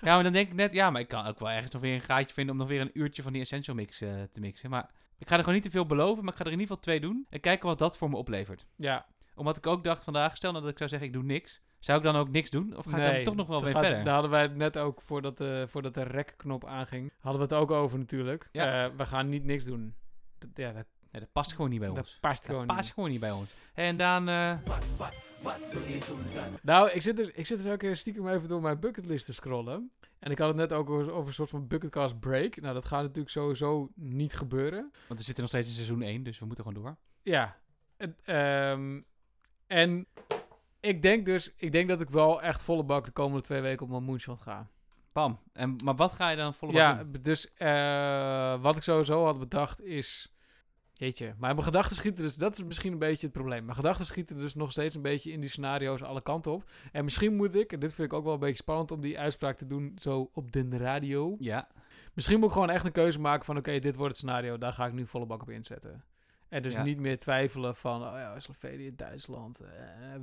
[0.02, 1.94] Ja, maar dan denk ik net, ja, maar ik kan ook wel ergens nog weer
[1.94, 4.70] een gaatje vinden om nog weer een uurtje van die Essential Mix eh, te mixen.
[4.70, 6.60] Maar ik Ik ga er gewoon niet te veel beloven, maar ik ga er in
[6.60, 7.26] ieder geval twee doen.
[7.30, 8.66] En kijken wat dat voor me oplevert.
[8.76, 9.06] Ja.
[9.36, 11.62] Omdat ik ook dacht vandaag, stel nou dat ik zou zeggen ik doe niks.
[11.86, 12.78] Zou ik dan ook niks doen?
[12.78, 14.04] Of ga ik Nee, dan toch nog wel weer gaat- verder?
[14.04, 17.64] Daar hadden wij het net ook, voordat de, voordat de rekknop aanging, hadden we het
[17.64, 18.50] ook over natuurlijk.
[18.52, 18.86] Ja.
[18.86, 19.96] Eh, we gaan niet niks doen.
[20.38, 22.18] Dat, ja, dat, dat past gewoon niet bij dat ons.
[22.22, 22.92] past Dat gewoon past niet.
[22.94, 23.54] gewoon niet bij ons.
[23.74, 24.30] En dan...
[24.30, 24.58] eh,
[26.62, 29.34] Nou, ik zit, dus, ik zit dus ook even stiekem even door mijn bucketlist te
[29.34, 29.92] scrollen.
[30.20, 32.62] En ik had het net ook over, over een soort van bucketcast break.
[32.62, 34.92] Nou, dat gaat natuurlijk sowieso niet gebeuren.
[35.08, 36.96] want we zitten nog steeds in seizoen 1, dus we moeten gewoon door.
[37.22, 37.56] Ja.
[37.98, 39.02] En, ehm,
[39.68, 40.08] en
[40.86, 43.86] ik denk dus, ik denk dat ik wel echt volle bak de komende twee weken
[43.86, 44.68] op mijn moonshot ga.
[45.14, 45.40] Bam.
[45.54, 47.22] En, maar wat ga je dan volle bak Ja, doen?
[47.22, 50.34] dus eh, wat ik sowieso had bedacht is...
[50.94, 52.36] Jeetje, maar mijn gedachten schieten dus...
[52.36, 53.64] Dat is misschien een beetje het probleem.
[53.64, 56.70] Mijn gedachten schieten dus nog steeds een beetje in die scenario's alle kanten op.
[56.92, 59.20] En misschien moet ik, en dit vind ik ook wel een beetje spannend om die
[59.20, 61.36] uitspraak te doen zo op de radio.
[61.40, 61.68] Ja.
[62.14, 63.58] Misschien moet ik gewoon echt een keuze maken van...
[63.58, 66.04] Oké, dit wordt het scenario, daar ga ik nu volle bak op inzetten.
[66.56, 66.84] En dus Ja.
[66.84, 68.02] niet meer twijfelen van...
[68.02, 69.60] Oh ja, Slovenië, Duitsland.
[69.60, 69.70] eh,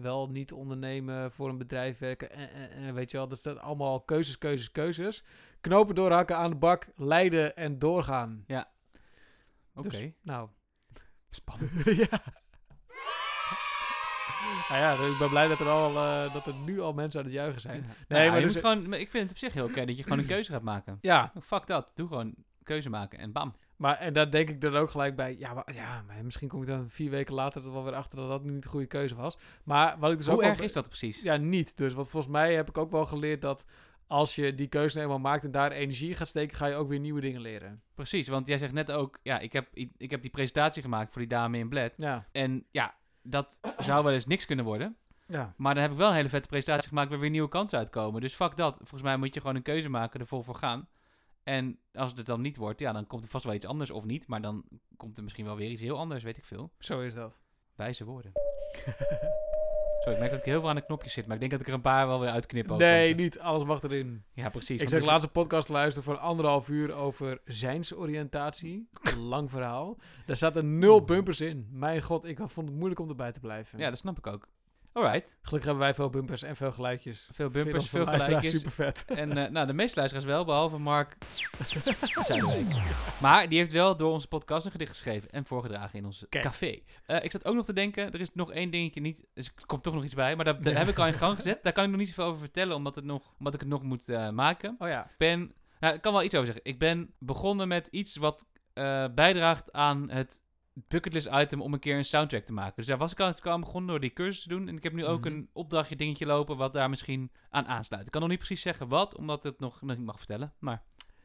[0.01, 2.31] wel niet ondernemen, voor een bedrijf werken.
[2.31, 5.25] eh, eh, eh, weet je wel, dat zijn allemaal keuzes, keuzes, keuzes.
[5.61, 8.45] Knopen doorhakken aan de bak, leiden en doorgaan.
[9.75, 9.89] Oké.
[9.89, 10.49] Dus, nou,
[11.31, 11.85] Spannend.
[12.09, 12.23] ja.
[14.69, 15.93] Nou ja, ik ben blij dat er, al,
[16.33, 17.81] dat er nu al mensen aan het juichen zijn.
[17.83, 17.95] Ja.
[18.09, 20.03] Nee, ja, maar dus- gewoon, maar ik vind het op zich heel oké dat je
[20.03, 20.99] gewoon een keuze gaat maken.
[21.01, 21.91] Ja, Fuck dat.
[21.95, 23.55] Doe gewoon keuze maken en bam.
[23.77, 25.37] Maar en daar denk ik er ook gelijk bij.
[25.39, 28.19] Ja, maar, ja, maar misschien kom ik dan vier weken later er wel weer achter
[28.19, 29.39] dat dat niet de goede keuze was.
[29.65, 31.23] Maar wat ik dus ook Hoe wel- erg is dat precies?
[31.23, 31.77] Ja, niet.
[31.77, 33.65] Dus wat volgens mij heb ik ook wel geleerd dat
[34.07, 36.99] als je die keuze eenmaal maakt en daar energie gaat steken, ga je ook weer
[37.01, 37.83] nieuwe dingen leren.
[37.95, 41.21] Precies, want jij zegt net ook, ja, ik heb, ik heb die presentatie gemaakt voor
[41.21, 41.95] die dame in Bled.
[41.97, 44.97] Ja, En ja, dat zou wel eens niks kunnen worden.
[45.27, 45.55] ja.
[45.57, 48.21] Maar dan heb ik wel een hele vette presentatie gemaakt waar weer nieuwe kansen uitkomen.
[48.21, 48.77] Dus fuck dat.
[48.77, 50.89] Volgens mij moet je gewoon een keuze maken, er vol voor gaan.
[51.43, 54.05] En als het dan niet wordt, ja, dan komt er vast wel iets anders of
[54.05, 54.27] niet.
[54.27, 54.65] Maar dan
[54.97, 56.73] komt er misschien wel weer iets heel anders, weet ik veel.
[56.79, 57.39] Zo is dat.
[57.75, 58.33] Wijze woorden.
[60.03, 61.25] Sorry, ik merk dat ik heel veel aan de knopjes zit.
[61.27, 62.79] Maar ik denk dat ik er een paar wel weer uitknip ook.
[62.79, 63.39] nee, want, niet.
[63.39, 64.25] Alles mag erin.
[64.33, 64.81] Ja, precies.
[64.81, 68.89] Ik zeg dus- laatst een podcast luisteren voor anderhalf uur over zijnsoriëntatie.
[69.19, 69.97] Lang verhaal.
[70.27, 71.69] Daar zaten nul bumpers in.
[71.71, 73.79] Mijn god, ik vond het moeilijk om erbij te blijven.
[73.79, 74.49] Ja, dat snap ik ook.
[74.93, 75.37] Alright.
[75.43, 77.29] Gelukkig hebben wij veel bumpers en veel geluidjes.
[77.33, 78.65] Veel bumpers, veel Super gelijkjes.
[78.67, 79.05] vet.
[79.07, 81.17] En eh, nou, de meeste luisteraars wel, behalve Mark.
[83.21, 86.45] Maar die heeft wel door onze podcast een gedicht geschreven en voorgedragen in ons Kijk.
[86.45, 86.79] café.
[87.07, 89.67] Eh, ik zat ook nog te denken, er is nog één dingetje niet, dus er
[89.67, 90.71] komt toch nog iets bij, maar Ja.
[90.71, 91.63] heb ik al in gang gezet.
[91.63, 93.83] Daar kan ik nog niet zoveel over vertellen, omdat, het nog, omdat ik het nog
[93.83, 94.75] moet eh, maken.
[94.79, 95.05] Oh ja.
[95.05, 96.65] Ik ben, nou, ik kan wel iets over zeggen.
[96.65, 98.47] Ik ben begonnen met iets wat
[99.15, 100.43] bijdraagt aan het
[100.75, 102.73] bucketlist item om een keer een soundtrack te maken.
[102.77, 104.69] Dus daar was ik al aan begonnen door die cursus te doen.
[104.69, 105.29] En ik heb nu ook Mhm.
[105.35, 108.05] een opdrachtje dingetje lopen wat daar misschien aan aansluit.
[108.07, 110.53] Ik kan nog niet precies zeggen wat, omdat het nog, nog niet mag vertellen.
[110.59, 110.83] Maar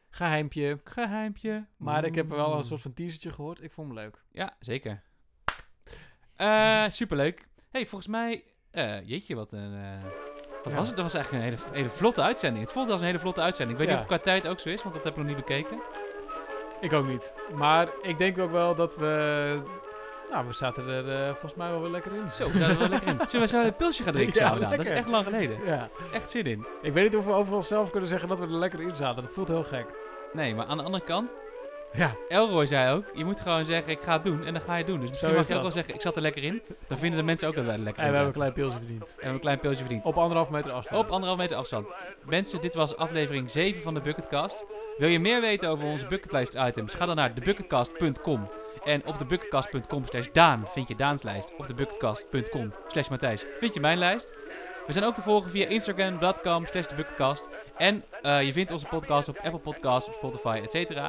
[0.10, 0.80] Geheimpje.
[0.84, 1.66] geheimpje.
[1.78, 2.64] Maar ik heb wel een Oeh.
[2.64, 3.64] soort van teasertje gehoord.
[3.64, 4.24] Ik vond hem leuk.
[4.32, 5.04] Ja, zeker.
[6.36, 7.48] Eh superleuk.
[7.72, 8.44] hey, volgens mij...
[8.72, 9.74] eh, jeetje, wat een...
[9.74, 10.04] eh,
[10.64, 10.78] wat Ja.
[10.80, 10.96] was het?
[10.96, 12.64] Dat was eigenlijk een hele, hele vlotte uitzending.
[12.64, 13.80] Het voelde als een hele vlotte uitzending.
[13.80, 14.00] Ik weet Ja.
[14.02, 15.80] niet of het qua tijd ook zo is, want dat heb ik nog niet bekeken.
[16.82, 17.34] Ik ook niet.
[17.56, 19.60] Maar ik denk ook wel dat we...
[20.32, 22.30] Nou, we zaten er eh, volgens mij wel weer lekker in.
[22.30, 23.20] Zo, daar er wel lekker in.
[23.30, 24.72] Zullen we zo een pilsje gaan drinken Ja, samen dan?
[24.72, 25.60] Dat is echt lang geleden.
[25.66, 25.90] Ja.
[26.14, 26.66] Echt zin in.
[26.82, 29.24] Ik weet niet of we over onszelf kunnen zeggen dat we er lekker in zaten.
[29.24, 29.86] Dat voelt heel gek.
[30.34, 31.40] Nee, maar aan de andere kant,
[31.94, 32.12] Ja.
[32.28, 34.78] Elroy zei ook, je moet gewoon zeggen ik ga het doen en dan ga je
[34.78, 35.00] het doen.
[35.00, 36.62] Dus misschien mag je ook wel zeggen ik zat er lekker in.
[36.88, 38.54] Dan vinden de mensen ook dat wij er lekker En in we hebben een klein
[38.54, 39.02] pilsje verdiend.
[39.02, 40.04] En we hebben een klein pilsje verdiend.
[40.04, 41.02] Op anderhalf meter afstand.
[41.06, 41.88] Op anderhalf meter afstand.
[42.26, 44.66] Mensen, dit was aflevering 7 van de Bucketcast.
[44.98, 46.94] Wil je meer weten over onze bucketlijst items?
[46.94, 48.50] Ga dan naar thebucketcast.com.
[48.84, 51.54] En op thebucketcast.com slash Daan vind je Daans lijst.
[51.58, 54.34] Op thebucketcast.com slash Matthijs vind je mijn lijst.
[54.88, 57.50] We zijn ook te volgen via Instagram.com slash thebucketcast.
[57.78, 61.00] En eh, je vindt onze podcast op Apple Podcasts, op Spotify, etc.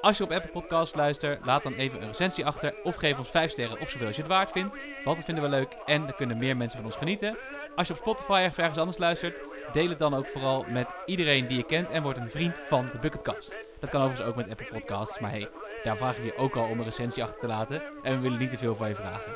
[0.00, 2.74] Als je op Apple Podcasts luistert, laat dan even een recensie achter.
[2.82, 4.76] Of geef ons 5 sterren of zoveel als je het waard vindt.
[5.04, 7.36] Want dat vinden we leuk en dan kunnen meer mensen van ons genieten.
[7.76, 9.36] Als je op Spotify of ergens anders luistert,
[9.72, 12.88] deel het dan ook vooral met iedereen die je kent en word een vriend van
[12.92, 13.56] de Bucketcast.
[13.80, 15.48] Dat kan overigens ook met Apple Podcasts, maar hey,
[15.82, 17.82] daar vragen we je ook al om een recensie achter te laten.
[18.02, 19.32] En we willen niet te veel van je vragen.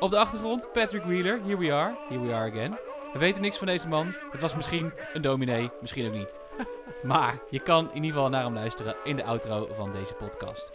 [0.00, 2.78] Op de achtergrond, Patrick Wheeler, here we are, here we are again.
[3.12, 4.14] We weten niks van deze man.
[4.30, 6.38] Het was misschien een dominee, misschien ook niet.
[7.02, 10.72] Maar je kan in ieder geval naar hem luisteren in de outro van deze podcast.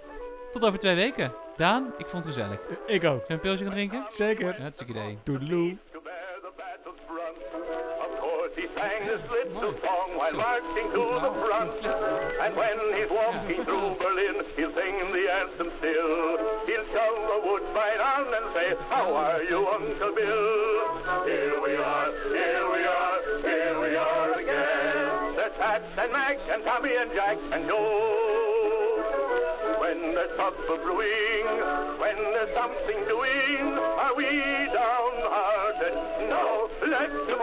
[0.51, 1.33] Tot over twee weken.
[1.55, 2.59] Daan, ik vond het gezellig.
[2.87, 3.27] Ik ook.
[3.27, 4.03] we een pilsje gaan drinken?
[4.13, 4.57] Zeker.
[4.57, 5.17] Ja, dat is een idee.
[5.23, 5.77] Toedeloe.
[8.79, 11.83] Sang this little song while marching to the front.
[11.83, 16.39] And when he's walking through Berlin, he'll sing the anthem still.
[16.63, 21.27] He'll shove the woodbine on and say, How are you, Uncle Bill?
[21.27, 25.35] Here we are, here we are, here we are again.
[25.35, 27.83] There's Pat and Mac and Tommy and Jack and Joe.
[29.81, 31.47] when there's trouble brewing,
[31.99, 34.39] when there's something doing, are we
[34.71, 35.95] downhearted?
[36.31, 37.41] No, let them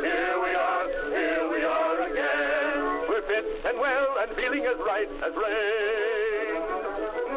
[0.00, 3.08] here we are, here we are again.
[3.08, 6.62] We're fit and well and feeling as right as rain.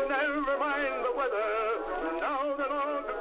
[0.10, 1.52] Never mind the weather,
[2.20, 3.15] now that all